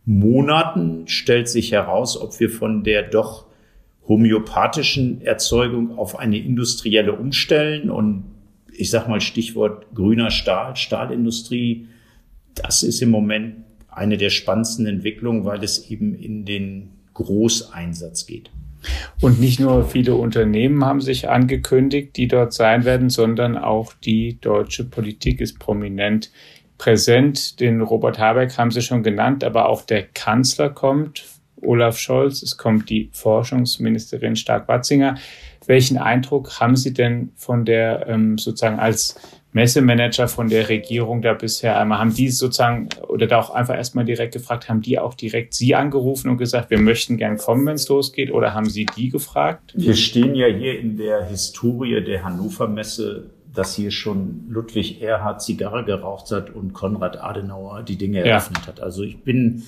[0.05, 3.47] Monaten stellt sich heraus, ob wir von der doch
[4.07, 7.89] homöopathischen Erzeugung auf eine industrielle umstellen.
[7.89, 8.25] Und
[8.77, 11.87] ich sage mal Stichwort grüner Stahl, Stahlindustrie,
[12.55, 13.57] das ist im Moment
[13.89, 18.51] eine der spannendsten Entwicklungen, weil es eben in den Großeinsatz geht.
[19.21, 24.41] Und nicht nur viele Unternehmen haben sich angekündigt, die dort sein werden, sondern auch die
[24.41, 26.31] deutsche Politik ist prominent
[26.79, 27.61] präsent.
[27.61, 31.25] Den Robert Habeck haben Sie schon genannt, aber auch der Kanzler kommt,
[31.63, 35.17] Olaf Scholz, es kommt die Forschungsministerin Stark-Watzinger.
[35.67, 41.35] Welchen Eindruck haben Sie denn von der ähm, sozusagen als Messemanager von der Regierung da
[41.35, 45.15] bisher einmal, haben die sozusagen oder da auch einfach erstmal direkt gefragt, haben die auch
[45.15, 48.87] direkt Sie angerufen und gesagt, wir möchten gern kommen, wenn es losgeht, oder haben Sie
[48.87, 49.73] die gefragt?
[49.75, 55.43] Wir stehen ja hier in der Historie der Hannover Messe, dass hier schon Ludwig Erhard
[55.43, 58.67] Zigarre geraucht hat und Konrad Adenauer die Dinge eröffnet ja.
[58.69, 58.81] hat.
[58.81, 59.65] Also ich bin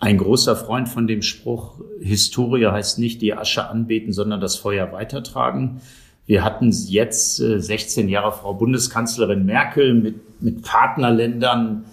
[0.00, 4.92] ein großer Freund von dem Spruch, Historie heißt nicht die Asche anbeten, sondern das Feuer
[4.92, 5.80] weitertragen.
[6.28, 11.86] Wir hatten jetzt 16 äh, Jahre Frau Bundeskanzlerin Merkel mit, mit Partnerländern,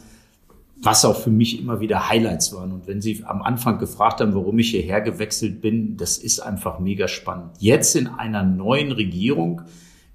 [0.75, 2.73] was auch für mich immer wieder Highlights waren.
[2.73, 6.79] Und wenn Sie am Anfang gefragt haben, warum ich hierher gewechselt bin, das ist einfach
[6.79, 7.51] mega spannend.
[7.59, 9.61] Jetzt in einer neuen Regierung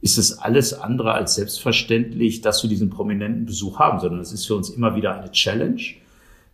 [0.02, 4.44] ist es alles andere als selbstverständlich, dass wir diesen prominenten Besuch haben, sondern es ist
[4.44, 5.80] für uns immer wieder eine Challenge.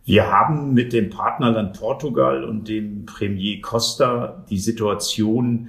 [0.05, 5.67] Wir haben mit dem Partnerland Portugal und dem Premier Costa die Situation,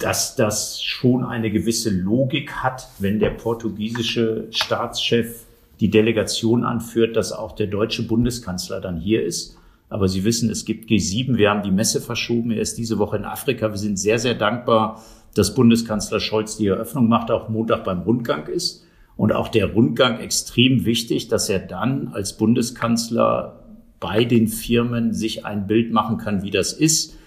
[0.00, 5.44] dass das schon eine gewisse Logik hat, wenn der portugiesische Staatschef
[5.78, 9.56] die Delegation anführt, dass auch der deutsche Bundeskanzler dann hier ist.
[9.90, 13.18] Aber Sie wissen, es gibt G7, wir haben die Messe verschoben, er ist diese Woche
[13.18, 13.70] in Afrika.
[13.70, 15.02] Wir sind sehr, sehr dankbar,
[15.34, 18.86] dass Bundeskanzler Scholz die Eröffnung macht, auch Montag beim Rundgang ist.
[19.16, 23.64] Und auch der Rundgang extrem wichtig, dass er dann als Bundeskanzler
[23.98, 27.18] bei den Firmen sich ein Bild machen kann, wie das ist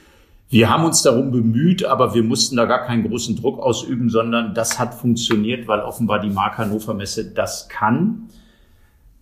[0.50, 4.54] wir haben uns darum bemüht, aber wir mussten da gar keinen großen Druck ausüben, sondern
[4.54, 8.30] das hat funktioniert, weil offenbar die Mark Hannover Messe das kann.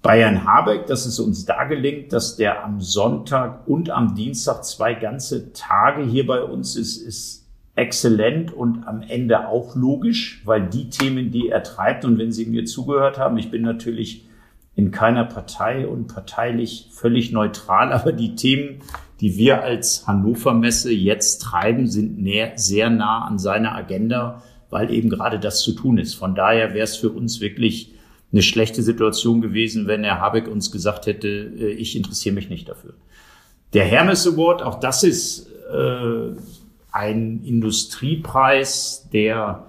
[0.01, 4.95] Bayern Habeck, dass es uns da gelingt, dass der am Sonntag und am Dienstag zwei
[4.95, 10.89] ganze Tage hier bei uns ist, ist exzellent und am Ende auch logisch, weil die
[10.89, 14.27] Themen, die er treibt und wenn Sie mir zugehört haben, ich bin natürlich
[14.75, 18.79] in keiner Partei und parteilich völlig neutral, aber die Themen,
[19.21, 25.09] die wir als Hannover Messe jetzt treiben, sind sehr nah an seiner Agenda, weil eben
[25.09, 26.15] gerade das zu tun ist.
[26.15, 27.93] Von daher wäre es für uns wirklich
[28.31, 32.67] eine schlechte Situation gewesen, wenn Herr Habeck uns gesagt hätte, äh, ich interessiere mich nicht
[32.67, 32.93] dafür.
[33.73, 36.31] Der Hermes Award, auch das ist äh,
[36.91, 39.67] ein Industriepreis, der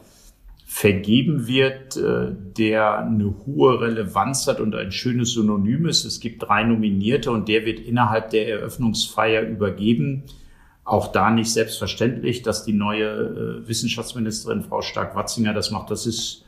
[0.72, 6.06] vergeben wird, äh, der eine hohe Relevanz hat und ein schönes Synonym ist.
[6.06, 10.22] Es gibt drei Nominierte und der wird innerhalb der Eröffnungsfeier übergeben.
[10.82, 15.90] Auch da nicht selbstverständlich, dass die neue äh, Wissenschaftsministerin Frau Stark-Watzinger das macht.
[15.90, 16.46] Das ist,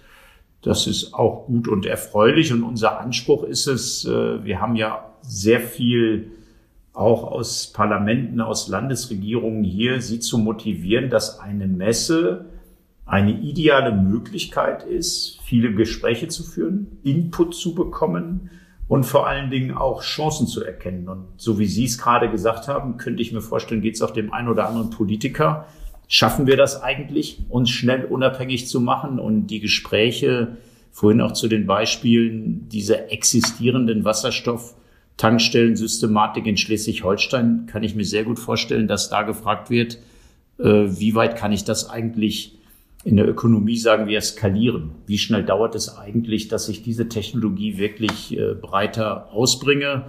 [0.62, 2.50] das ist auch gut und erfreulich.
[2.50, 6.30] Und unser Anspruch ist es, äh, wir haben ja sehr viel
[6.94, 12.46] auch aus Parlamenten, aus Landesregierungen hier, sie zu motivieren, dass eine Messe
[13.06, 18.50] eine ideale Möglichkeit ist, viele Gespräche zu führen, Input zu bekommen
[18.88, 21.06] und vor allen Dingen auch Chancen zu erkennen.
[21.08, 24.10] Und so wie Sie es gerade gesagt haben, könnte ich mir vorstellen, geht es auch
[24.10, 25.66] dem einen oder anderen Politiker.
[26.08, 30.58] Schaffen wir das eigentlich, uns schnell unabhängig zu machen und die Gespräche,
[30.90, 38.38] vorhin auch zu den Beispielen dieser existierenden Wasserstofftankstellensystematik in Schleswig-Holstein, kann ich mir sehr gut
[38.38, 39.98] vorstellen, dass da gefragt wird,
[40.58, 42.58] äh, wie weit kann ich das eigentlich
[43.04, 44.92] in der Ökonomie sagen wir skalieren.
[45.06, 50.06] Wie schnell dauert es eigentlich, dass ich diese Technologie wirklich äh, breiter ausbringe?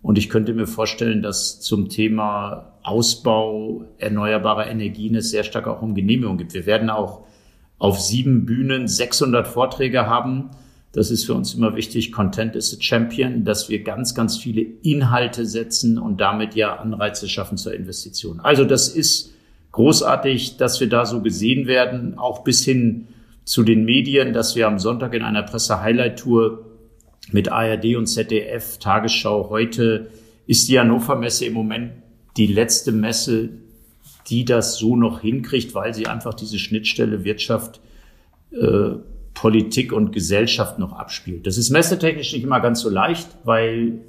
[0.00, 5.82] Und ich könnte mir vorstellen, dass zum Thema Ausbau erneuerbarer Energien es sehr stark auch
[5.82, 6.54] um Genehmigung gibt.
[6.54, 7.24] Wir werden auch
[7.78, 10.50] auf sieben Bühnen 600 Vorträge haben.
[10.92, 12.12] Das ist für uns immer wichtig.
[12.12, 17.28] Content is a Champion, dass wir ganz, ganz viele Inhalte setzen und damit ja Anreize
[17.28, 18.38] schaffen zur Investition.
[18.38, 19.35] Also das ist
[19.76, 23.08] großartig, dass wir da so gesehen werden, auch bis hin
[23.44, 26.64] zu den Medien, dass wir am Sonntag in einer Presse-Highlight-Tour
[27.30, 30.08] mit ARD und ZDF, Tagesschau heute,
[30.46, 31.92] ist die Hannover Messe im Moment
[32.38, 33.50] die letzte Messe,
[34.28, 37.80] die das so noch hinkriegt, weil sie einfach diese Schnittstelle Wirtschaft,
[38.52, 38.92] äh,
[39.34, 41.46] Politik und Gesellschaft noch abspielt.
[41.46, 44.00] Das ist messetechnisch nicht immer ganz so leicht, weil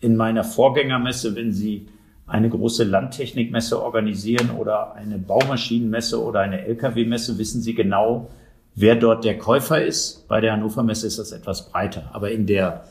[0.00, 1.86] in meiner Vorgängermesse, wenn Sie
[2.26, 8.30] eine große Landtechnikmesse organisieren oder eine Baumaschinenmesse oder eine Lkw-Messe, wissen Sie genau,
[8.74, 10.26] wer dort der Käufer ist.
[10.28, 12.10] Bei der Hannover Messe ist das etwas breiter.
[12.12, 12.84] Aber in der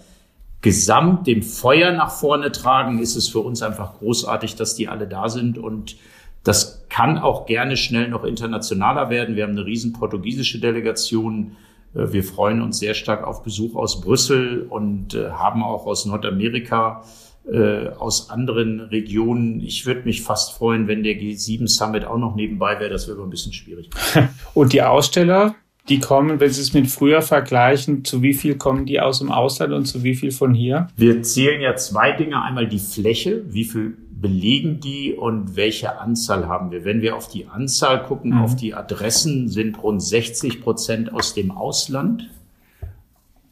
[0.61, 5.07] gesamt dem Feuer nach vorne tragen, ist es für uns einfach großartig, dass die alle
[5.07, 5.97] da sind und
[6.43, 9.35] das kann auch gerne schnell noch internationaler werden.
[9.35, 11.55] Wir haben eine riesen portugiesische Delegation.
[11.93, 16.05] Äh, wir freuen uns sehr stark auf Besuch aus Brüssel und äh, haben auch aus
[16.05, 17.03] Nordamerika,
[17.51, 19.59] äh, aus anderen Regionen.
[19.59, 22.89] Ich würde mich fast freuen, wenn der G7 Summit auch noch nebenbei wäre.
[22.89, 23.89] Das wäre aber ein bisschen schwierig.
[24.53, 25.55] Und die Aussteller,
[25.89, 29.31] die kommen, wenn Sie es mit früher vergleichen, zu wie viel kommen die aus dem
[29.31, 30.87] Ausland und zu wie viel von hier?
[30.95, 32.41] Wir zählen ja zwei Dinge.
[32.41, 36.85] Einmal die Fläche, wie viel belegen die und welche Anzahl haben wir?
[36.85, 38.37] Wenn wir auf die Anzahl gucken, mhm.
[38.37, 42.29] auf die Adressen, sind rund 60 Prozent aus dem Ausland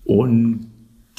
[0.06, 0.70] und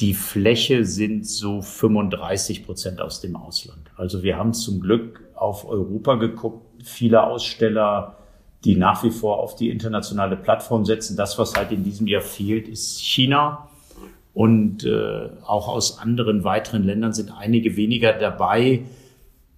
[0.03, 3.89] die Fläche sind so 35 Prozent aus dem Ausland.
[3.95, 8.17] Also wir haben zum Glück auf Europa geguckt, viele Aussteller,
[8.65, 11.15] die nach wie vor auf die internationale Plattform setzen.
[11.15, 13.69] Das, was halt in diesem Jahr fehlt, ist China.
[14.33, 18.81] Und äh, auch aus anderen weiteren Ländern sind einige weniger dabei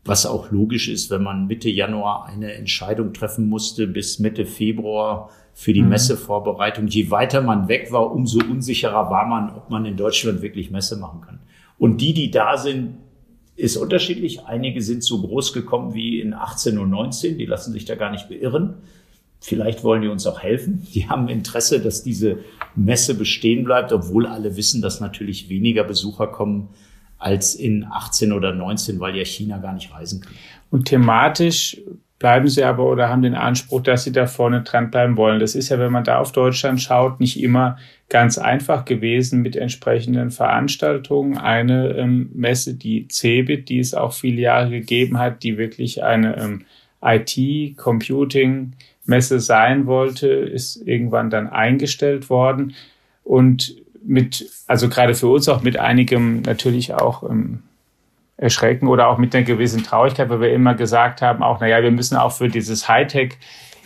[0.05, 5.31] was auch logisch ist, wenn man Mitte Januar eine Entscheidung treffen musste bis Mitte Februar
[5.53, 5.89] für die mhm.
[5.89, 6.87] Messevorbereitung.
[6.87, 10.97] Je weiter man weg war, umso unsicherer war man, ob man in Deutschland wirklich Messe
[10.97, 11.39] machen kann.
[11.79, 12.97] Und die, die da sind,
[13.55, 14.45] ist unterschiedlich.
[14.45, 18.11] Einige sind so groß gekommen wie in 18 und 19, die lassen sich da gar
[18.11, 18.75] nicht beirren.
[19.39, 20.85] Vielleicht wollen die uns auch helfen.
[20.93, 22.39] Die haben Interesse, dass diese
[22.75, 26.69] Messe bestehen bleibt, obwohl alle wissen, dass natürlich weniger Besucher kommen
[27.17, 30.33] als in 18 oder 19, weil ja China gar nicht reisen kann.
[30.69, 31.81] Und thematisch
[32.19, 35.39] bleiben sie aber oder haben den Anspruch, dass sie da vorne dran bleiben wollen.
[35.39, 37.77] Das ist ja, wenn man da auf Deutschland schaut, nicht immer
[38.09, 41.37] ganz einfach gewesen mit entsprechenden Veranstaltungen.
[41.37, 46.37] Eine ähm, Messe, die CeBIT, die es auch viele Jahre gegeben hat, die wirklich eine
[46.37, 46.65] ähm,
[47.01, 52.73] IT-Computing-Messe sein wollte, ist irgendwann dann eingestellt worden.
[53.23, 53.75] Und
[54.05, 57.63] mit, also gerade für uns auch mit einigem natürlich auch ähm,
[58.37, 61.91] Erschrecken oder auch mit einer gewissen Traurigkeit, weil wir immer gesagt haben, auch, naja, wir
[61.91, 63.37] müssen auch für dieses Hightech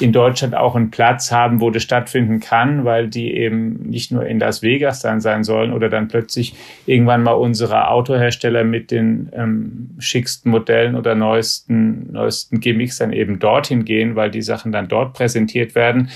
[0.02, 4.26] in Deutschland auch einen Platz haben, wo das stattfinden kann, weil die eben nicht nur
[4.26, 6.56] in Las Vegas dann sein sollen oder dann plötzlich
[6.86, 13.40] irgendwann mal unsere Autohersteller mit den ähm, schicksten Modellen oder neuesten, neuesten Gimmicks dann eben
[13.40, 16.10] dorthin gehen, weil die Sachen dann dort präsentiert werden.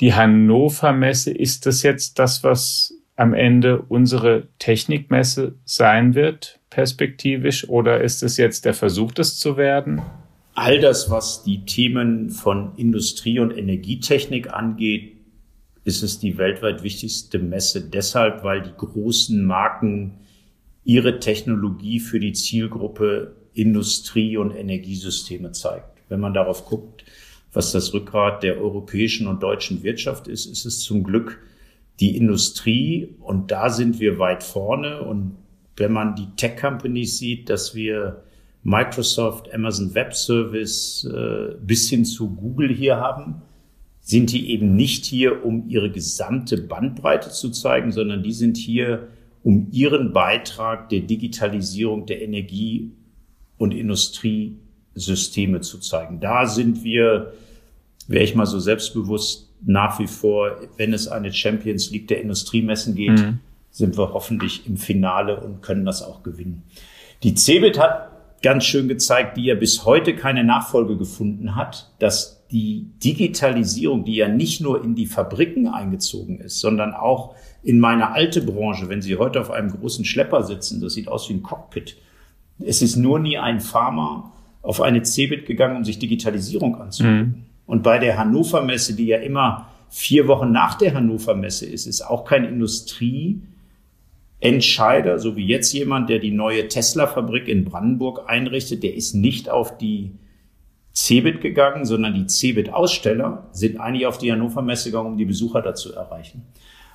[0.00, 7.68] Die Hannover Messe, ist das jetzt das, was am Ende unsere Technikmesse sein wird, perspektivisch,
[7.68, 10.00] oder ist es jetzt der Versuch, das zu werden?
[10.54, 15.16] All das, was die Themen von Industrie und Energietechnik angeht,
[15.84, 20.14] ist es die weltweit wichtigste Messe deshalb, weil die großen Marken
[20.84, 26.00] ihre Technologie für die Zielgruppe Industrie und Energiesysteme zeigt.
[26.08, 27.04] Wenn man darauf guckt,
[27.52, 31.38] was das Rückgrat der europäischen und deutschen Wirtschaft ist, ist es zum Glück
[32.00, 35.02] die Industrie und da sind wir weit vorne.
[35.02, 35.36] Und
[35.76, 38.22] wenn man die Tech-Companies sieht, dass wir
[38.62, 43.42] Microsoft, Amazon Web Service äh, bis hin zu Google hier haben,
[44.00, 49.08] sind die eben nicht hier, um ihre gesamte Bandbreite zu zeigen, sondern die sind hier,
[49.42, 52.92] um ihren Beitrag der Digitalisierung der Energie-
[53.56, 56.18] und Industriesysteme zu zeigen.
[56.20, 57.34] Da sind wir,
[58.08, 62.94] wäre ich mal so selbstbewusst, nach wie vor, wenn es eine Champions League der Industriemessen
[62.94, 63.40] geht, mhm.
[63.70, 66.62] sind wir hoffentlich im Finale und können das auch gewinnen.
[67.22, 68.10] Die CeBIT hat
[68.42, 74.16] ganz schön gezeigt, die ja bis heute keine Nachfolge gefunden hat, dass die Digitalisierung, die
[74.16, 79.02] ja nicht nur in die Fabriken eingezogen ist, sondern auch in meine alte Branche, wenn
[79.02, 81.96] Sie heute auf einem großen Schlepper sitzen, das sieht aus wie ein Cockpit.
[82.58, 87.18] Es ist nur nie ein Farmer auf eine CeBIT gegangen, um sich Digitalisierung anzugucken.
[87.18, 87.44] Mhm.
[87.70, 91.86] Und bei der Hannover Messe, die ja immer vier Wochen nach der Hannover Messe ist,
[91.86, 98.82] ist auch kein Industrieentscheider, so wie jetzt jemand, der die neue Tesla-Fabrik in Brandenburg einrichtet,
[98.82, 100.10] der ist nicht auf die
[100.92, 105.62] Cebit gegangen, sondern die Cebit-Aussteller sind eigentlich auf die Hannover Messe gegangen, um die Besucher
[105.62, 106.42] dazu erreichen.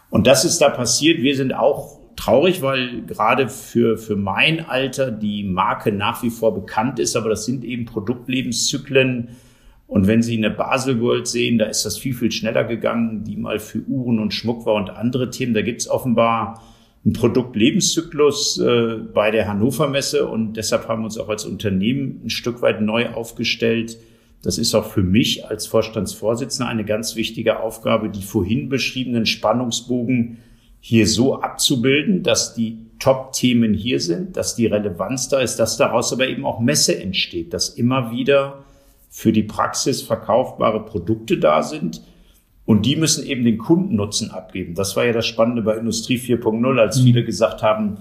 [0.09, 1.21] Und das ist da passiert.
[1.21, 6.53] Wir sind auch traurig, weil gerade für, für mein Alter die Marke nach wie vor
[6.53, 9.37] bekannt ist, aber das sind eben Produktlebenszyklen,
[9.87, 13.37] und wenn Sie eine Basel World sehen, da ist das viel, viel schneller gegangen, die
[13.37, 15.53] mal für Uhren und Schmuck war und andere Themen.
[15.53, 16.63] Da gibt es offenbar
[17.03, 22.21] einen Produktlebenszyklus äh, bei der Hannover Messe und deshalb haben wir uns auch als Unternehmen
[22.25, 23.97] ein Stück weit neu aufgestellt.
[24.41, 30.39] Das ist auch für mich als Vorstandsvorsitzender eine ganz wichtige Aufgabe, die vorhin beschriebenen Spannungsbogen
[30.79, 36.11] hier so abzubilden, dass die Top-Themen hier sind, dass die Relevanz da ist, dass daraus
[36.11, 38.64] aber eben auch Messe entsteht, dass immer wieder
[39.15, 42.01] für die Praxis verkaufbare Produkte da sind.
[42.65, 44.75] Und die müssen eben den Kundennutzen abgeben.
[44.75, 47.99] Das war ja das Spannende bei Industrie 4.0, als viele gesagt haben,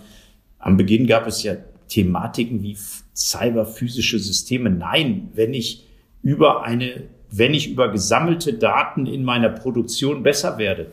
[0.59, 1.55] Am Beginn gab es ja
[1.89, 2.77] Thematiken wie
[3.15, 4.71] cyberphysische Systeme.
[4.71, 5.87] Nein, wenn ich
[6.23, 10.91] über eine, wenn ich über gesammelte Daten in meiner Produktion besser werde,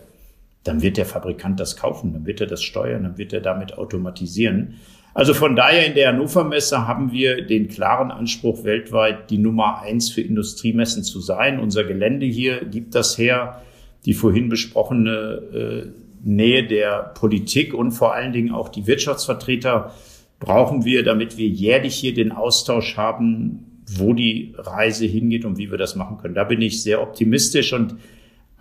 [0.64, 3.76] dann wird der Fabrikant das kaufen, dann wird er das steuern, dann wird er damit
[3.80, 4.76] automatisieren.
[5.14, 9.82] Also von daher in der Hannover Messe haben wir den klaren Anspruch, weltweit die Nummer
[9.82, 11.60] eins für Industriemessen zu sein.
[11.60, 13.62] Unser Gelände hier gibt das her.
[14.06, 15.12] Die vorhin besprochene
[15.54, 15.92] äh,
[16.24, 19.94] Nähe der Politik und vor allen Dingen auch die Wirtschaftsvertreter
[20.40, 25.70] brauchen wir, damit wir jährlich hier den Austausch haben, wo die Reise hingeht und wie
[25.70, 26.36] wir das machen können.
[26.36, 27.96] Da bin ich sehr optimistisch und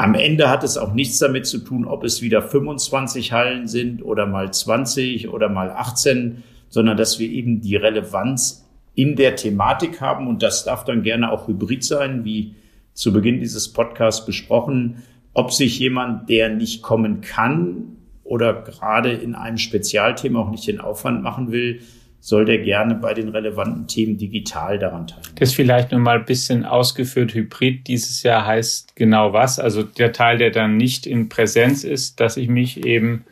[0.01, 4.03] am Ende hat es auch nichts damit zu tun, ob es wieder 25 Hallen sind
[4.03, 10.01] oder mal 20 oder mal 18, sondern dass wir eben die Relevanz in der Thematik
[10.01, 10.27] haben.
[10.27, 12.55] Und das darf dann gerne auch hybrid sein, wie
[12.95, 15.03] zu Beginn dieses Podcasts besprochen.
[15.35, 20.81] Ob sich jemand, der nicht kommen kann oder gerade in einem Spezialthema auch nicht den
[20.81, 21.81] Aufwand machen will,
[22.21, 25.35] soll der gerne bei den relevanten Themen digital daran teilnehmen.
[25.37, 27.35] Das vielleicht nur mal ein bisschen ausgeführt.
[27.35, 29.59] Hybrid dieses Jahr heißt genau was?
[29.59, 33.25] Also der Teil, der dann nicht in Präsenz ist, dass ich mich eben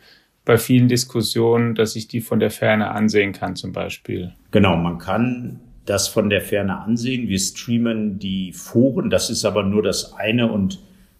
[0.43, 4.33] bei vielen Diskussionen, dass ich die von der Ferne ansehen kann zum Beispiel.
[4.49, 7.27] Genau, man kann das von der Ferne ansehen.
[7.29, 9.11] Wir streamen die Foren.
[9.11, 10.79] Das ist aber nur das eine und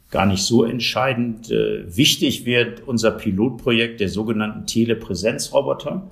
[0.09, 1.51] gar nicht so entscheidend.
[1.51, 6.09] Äh, wichtig wird unser Pilotprojekt der sogenannten Telepräsenzroboter.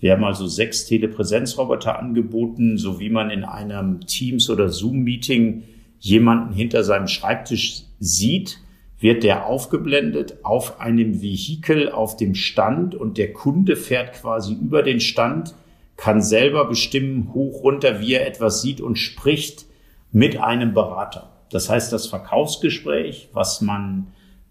[0.00, 5.64] Wir haben also sechs Telepräsenzroboter angeboten, so wie man in einem Teams- oder Zoom-Meeting
[5.98, 8.58] jemanden hinter seinem Schreibtisch sieht,
[9.00, 14.82] wird der aufgeblendet auf einem Vehikel auf dem Stand und der Kunde fährt quasi über
[14.82, 15.54] den Stand,
[15.96, 19.66] kann selber bestimmen, hoch, runter, wie er etwas sieht und spricht
[20.12, 21.30] mit einem Berater.
[21.50, 24.08] Das heißt, das Verkaufsgespräch, was man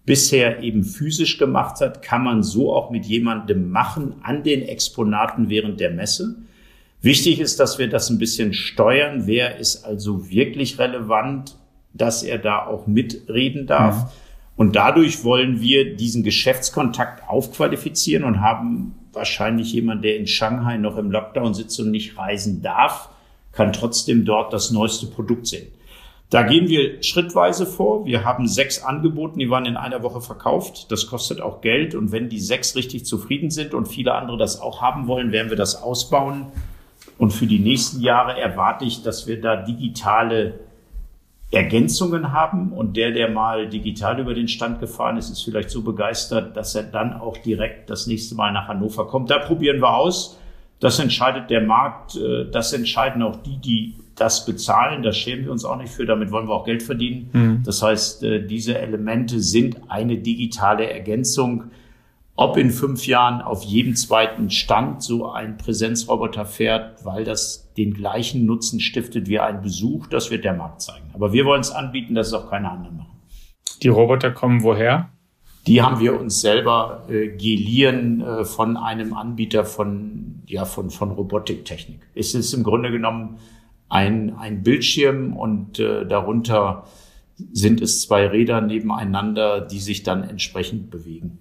[0.08, 5.50] bisher eben physisch gemacht hat, kann man so auch mit jemandem machen an den Exponaten
[5.50, 6.36] während der Messe.
[7.02, 9.26] Wichtig ist, dass wir das ein bisschen steuern.
[9.26, 11.56] Wer ist also wirklich relevant,
[11.92, 14.04] dass er da auch mitreden darf?
[14.04, 14.10] Mhm.
[14.56, 20.96] Und dadurch wollen wir diesen Geschäftskontakt aufqualifizieren und haben wahrscheinlich jemand, der in Shanghai noch
[20.96, 23.10] im Lockdown sitzt und nicht reisen darf,
[23.52, 25.68] kann trotzdem dort das neueste Produkt sehen.
[26.30, 28.04] Da gehen wir schrittweise vor.
[28.04, 30.92] Wir haben sechs angeboten, die waren in einer Woche verkauft.
[30.92, 31.94] Das kostet auch Geld.
[31.94, 35.48] Und wenn die sechs richtig zufrieden sind und viele andere das auch haben wollen, werden
[35.48, 36.48] wir das ausbauen.
[37.16, 40.60] Und für die nächsten Jahre erwarte ich, dass wir da digitale
[41.50, 42.72] Ergänzungen haben.
[42.72, 46.74] Und der, der mal digital über den Stand gefahren ist, ist vielleicht so begeistert, dass
[46.74, 49.30] er dann auch direkt das nächste Mal nach Hannover kommt.
[49.30, 50.38] Da probieren wir aus.
[50.78, 52.16] Das entscheidet der Markt.
[52.16, 55.02] Äh, das entscheiden auch die, die das bezahlen.
[55.02, 56.06] Da schämen wir uns auch nicht für.
[56.06, 57.30] Damit wollen wir auch Geld verdienen.
[57.32, 57.62] Mhm.
[57.64, 61.64] Das heißt, äh, diese Elemente sind eine digitale Ergänzung.
[62.34, 67.94] Ob in fünf Jahren auf jedem zweiten Stand so ein Präsenzroboter fährt, weil das den
[67.94, 71.10] gleichen Nutzen stiftet wie ein Besuch, das wird der Markt zeigen.
[71.14, 73.18] Aber wir wollen es anbieten, dass es auch keine anderen machen.
[73.82, 75.10] Die Roboter kommen woher?
[75.66, 81.10] Die haben wir uns selber äh, geliehen äh, von einem Anbieter von, ja, von, von
[81.10, 82.00] Robotiktechnik.
[82.14, 83.38] Es ist im Grunde genommen
[83.88, 86.84] ein, ein Bildschirm und äh, darunter
[87.52, 91.38] sind es zwei Räder nebeneinander, die sich dann entsprechend bewegen.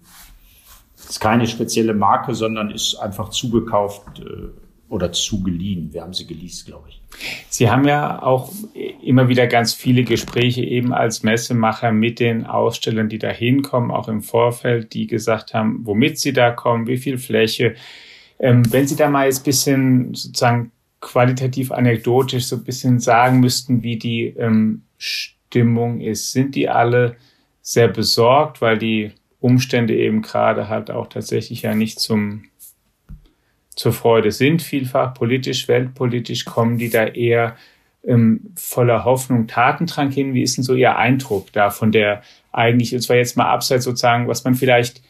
[0.95, 4.49] Das ist keine spezielle Marke, sondern ist einfach zugekauft äh,
[4.89, 5.93] oder zugeliehen.
[5.93, 7.01] Wir haben sie geleast, glaube ich.
[7.49, 8.51] Sie haben ja auch
[9.01, 14.07] immer wieder ganz viele Gespräche eben als Messemacher mit den Ausstellern, die da hinkommen, auch
[14.07, 17.75] im Vorfeld, die gesagt haben, womit sie da kommen, wie viel Fläche.
[18.39, 23.83] Ähm, wenn Sie da mal jetzt bisschen sozusagen qualitativ anekdotisch so ein bisschen sagen müssten,
[23.83, 26.31] wie die ähm, Stimmung ist.
[26.31, 27.15] Sind die alle
[27.61, 32.43] sehr besorgt, weil die Umstände eben gerade halt auch tatsächlich ja nicht zum
[33.77, 37.55] zur Freude sind, vielfach politisch, weltpolitisch, kommen die da eher
[38.03, 40.33] ähm, voller Hoffnung, Tatendrang hin.
[40.33, 43.85] Wie ist denn so Ihr Eindruck da von der eigentlich, und zwar jetzt mal abseits
[43.85, 45.03] sozusagen, was man vielleicht,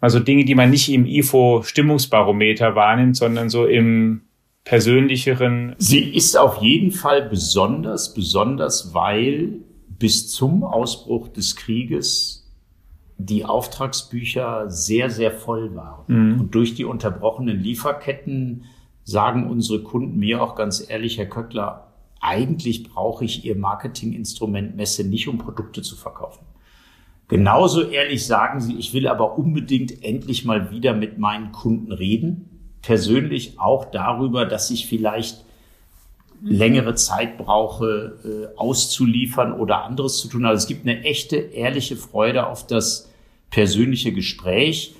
[0.00, 4.22] also Dinge, die man nicht im IFO-Stimmungsbarometer wahrnimmt, sondern so im
[4.66, 5.76] persönlicheren.
[5.78, 12.52] Sie ist auf jeden Fall besonders, besonders, weil bis zum Ausbruch des Krieges
[13.16, 16.04] die Auftragsbücher sehr, sehr voll waren.
[16.08, 16.40] Mhm.
[16.40, 18.64] Und durch die unterbrochenen Lieferketten
[19.04, 25.04] sagen unsere Kunden mir auch ganz ehrlich, Herr Köckler, eigentlich brauche ich Ihr Marketinginstrument Messe
[25.04, 26.44] nicht, um Produkte zu verkaufen.
[27.28, 32.55] Genauso ehrlich sagen sie, ich will aber unbedingt endlich mal wieder mit meinen Kunden reden
[32.86, 35.44] persönlich auch darüber, dass ich vielleicht
[36.40, 40.44] längere Zeit brauche, äh, auszuliefern oder anderes zu tun.
[40.44, 43.10] Also es gibt eine echte, ehrliche Freude auf das
[43.50, 44.94] persönliche Gespräch.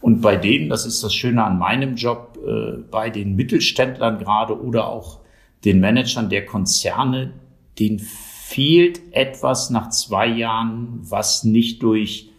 [0.00, 4.60] Und bei denen, das ist das Schöne an meinem Job, äh, bei den Mittelständlern gerade
[4.60, 5.18] oder auch
[5.64, 7.32] den Managern der Konzerne,
[7.80, 12.30] denen fehlt etwas nach zwei Jahren, was nicht durch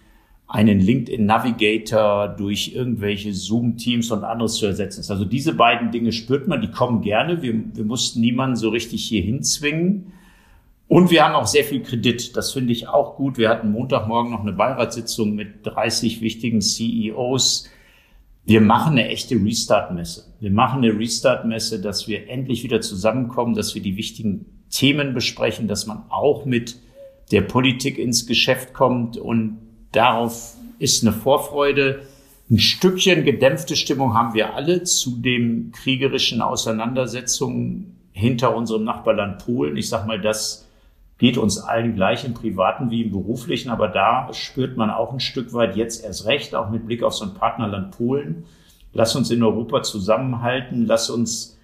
[0.53, 5.09] einen LinkedIn Navigator durch irgendwelche Zoom-Teams und anderes zu ersetzen ist.
[5.09, 7.41] Also diese beiden Dinge spürt man, die kommen gerne.
[7.41, 10.13] Wir, wir mussten niemanden so richtig hier hinzwingen.
[10.87, 12.37] Und wir haben auch sehr viel Kredit.
[12.37, 13.39] Das finde ich auch gut.
[13.39, 17.67] Wir hatten Montagmorgen noch eine Beiratssitzung mit 30 wichtigen CEOs.
[18.45, 20.35] Wir machen eine echte Restart-Messe.
[20.39, 25.67] Wir machen eine Restart-Messe, dass wir endlich wieder zusammenkommen, dass wir die wichtigen Themen besprechen,
[25.67, 26.75] dass man auch mit
[27.31, 29.62] der Politik ins Geschäft kommt und
[29.93, 32.01] darauf ist eine Vorfreude.
[32.49, 39.77] Ein Stückchen gedämpfte Stimmung haben wir alle zu den kriegerischen Auseinandersetzungen hinter unserem Nachbarland Polen.
[39.77, 40.67] Ich sage mal, das
[41.17, 45.19] geht uns allen gleich im privaten wie im beruflichen, aber da spürt man auch ein
[45.19, 48.45] Stück weit jetzt erst recht, auch mit Blick auf so ein Partnerland Polen.
[48.91, 51.57] Lass uns in Europa zusammenhalten, lass uns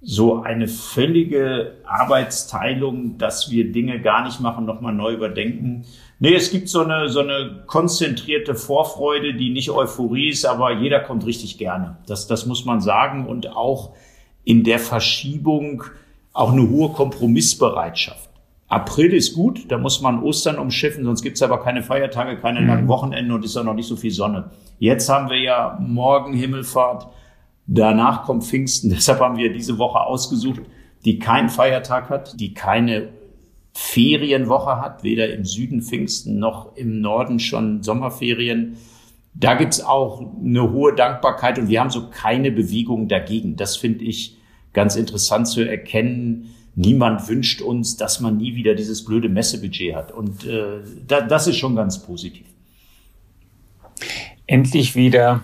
[0.00, 5.84] so eine völlige Arbeitsteilung, dass wir Dinge gar nicht machen, nochmal neu überdenken.
[6.20, 11.00] Nee, es gibt so eine, so eine konzentrierte Vorfreude, die nicht Euphorie ist, aber jeder
[11.00, 11.96] kommt richtig gerne.
[12.06, 13.26] Das, das muss man sagen.
[13.26, 13.90] Und auch
[14.44, 15.82] in der Verschiebung
[16.32, 18.30] auch eine hohe Kompromissbereitschaft.
[18.68, 22.68] April ist gut, da muss man Ostern umschiffen, sonst gibt's aber keine Feiertage, keine mhm.
[22.68, 24.50] langen Wochenenden und ist auch noch nicht so viel Sonne.
[24.78, 27.06] Jetzt haben wir ja morgen Himmelfahrt,
[27.66, 30.62] danach kommt Pfingsten, deshalb haben wir diese Woche ausgesucht,
[31.04, 33.08] die keinen Feiertag hat, die keine
[33.74, 38.76] Ferienwoche hat, weder im Süden Pfingsten noch im Norden schon Sommerferien.
[39.34, 43.56] Da gibt's auch eine hohe Dankbarkeit und wir haben so keine Bewegung dagegen.
[43.56, 44.38] Das finde ich
[44.72, 46.54] ganz interessant zu erkennen.
[46.76, 50.12] Niemand wünscht uns, dass man nie wieder dieses blöde Messebudget hat.
[50.12, 52.46] Und äh, da, das ist schon ganz positiv.
[54.46, 55.42] Endlich wieder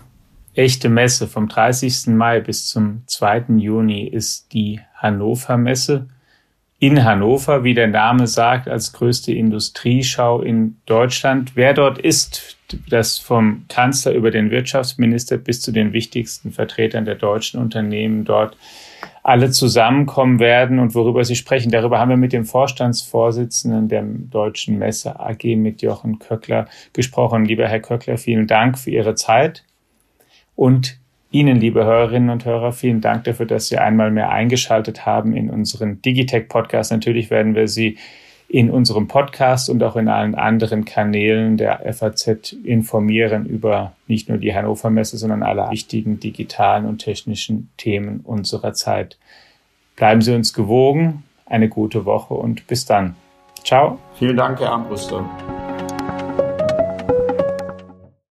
[0.55, 1.27] echte Messe.
[1.27, 2.09] Vom 30.
[2.09, 3.47] Mai bis zum 2.
[3.57, 6.09] Juni ist die Hannover Messe
[6.81, 11.53] in Hannover, wie der Name sagt, als größte Industrieschau in Deutschland.
[11.55, 12.57] Wer dort ist,
[12.89, 18.57] das vom Kanzler über den Wirtschaftsminister bis zu den wichtigsten Vertretern der deutschen Unternehmen dort
[19.23, 21.71] alle zusammenkommen werden und worüber sie sprechen.
[21.71, 27.45] Darüber haben wir mit dem Vorstandsvorsitzenden der Deutschen Messe AG, mit Jochen Köckler, gesprochen.
[27.45, 29.65] Lieber Herr Köckler, vielen Dank für Ihre Zeit
[30.57, 31.00] und
[31.33, 35.49] Ihnen, liebe Hörerinnen und Hörer, vielen Dank dafür, dass Sie einmal mehr eingeschaltet haben in
[35.49, 36.91] unseren Digitech-Podcast.
[36.91, 37.99] Natürlich werden wir Sie
[38.49, 44.39] in unserem Podcast und auch in allen anderen Kanälen der FAZ informieren über nicht nur
[44.39, 49.17] die Hannover Messe, sondern alle wichtigen digitalen und technischen Themen unserer Zeit.
[49.95, 53.15] Bleiben Sie uns gewogen, eine gute Woche und bis dann.
[53.63, 54.01] Ciao.
[54.19, 55.25] Vielen Dank, Herr Armbruster.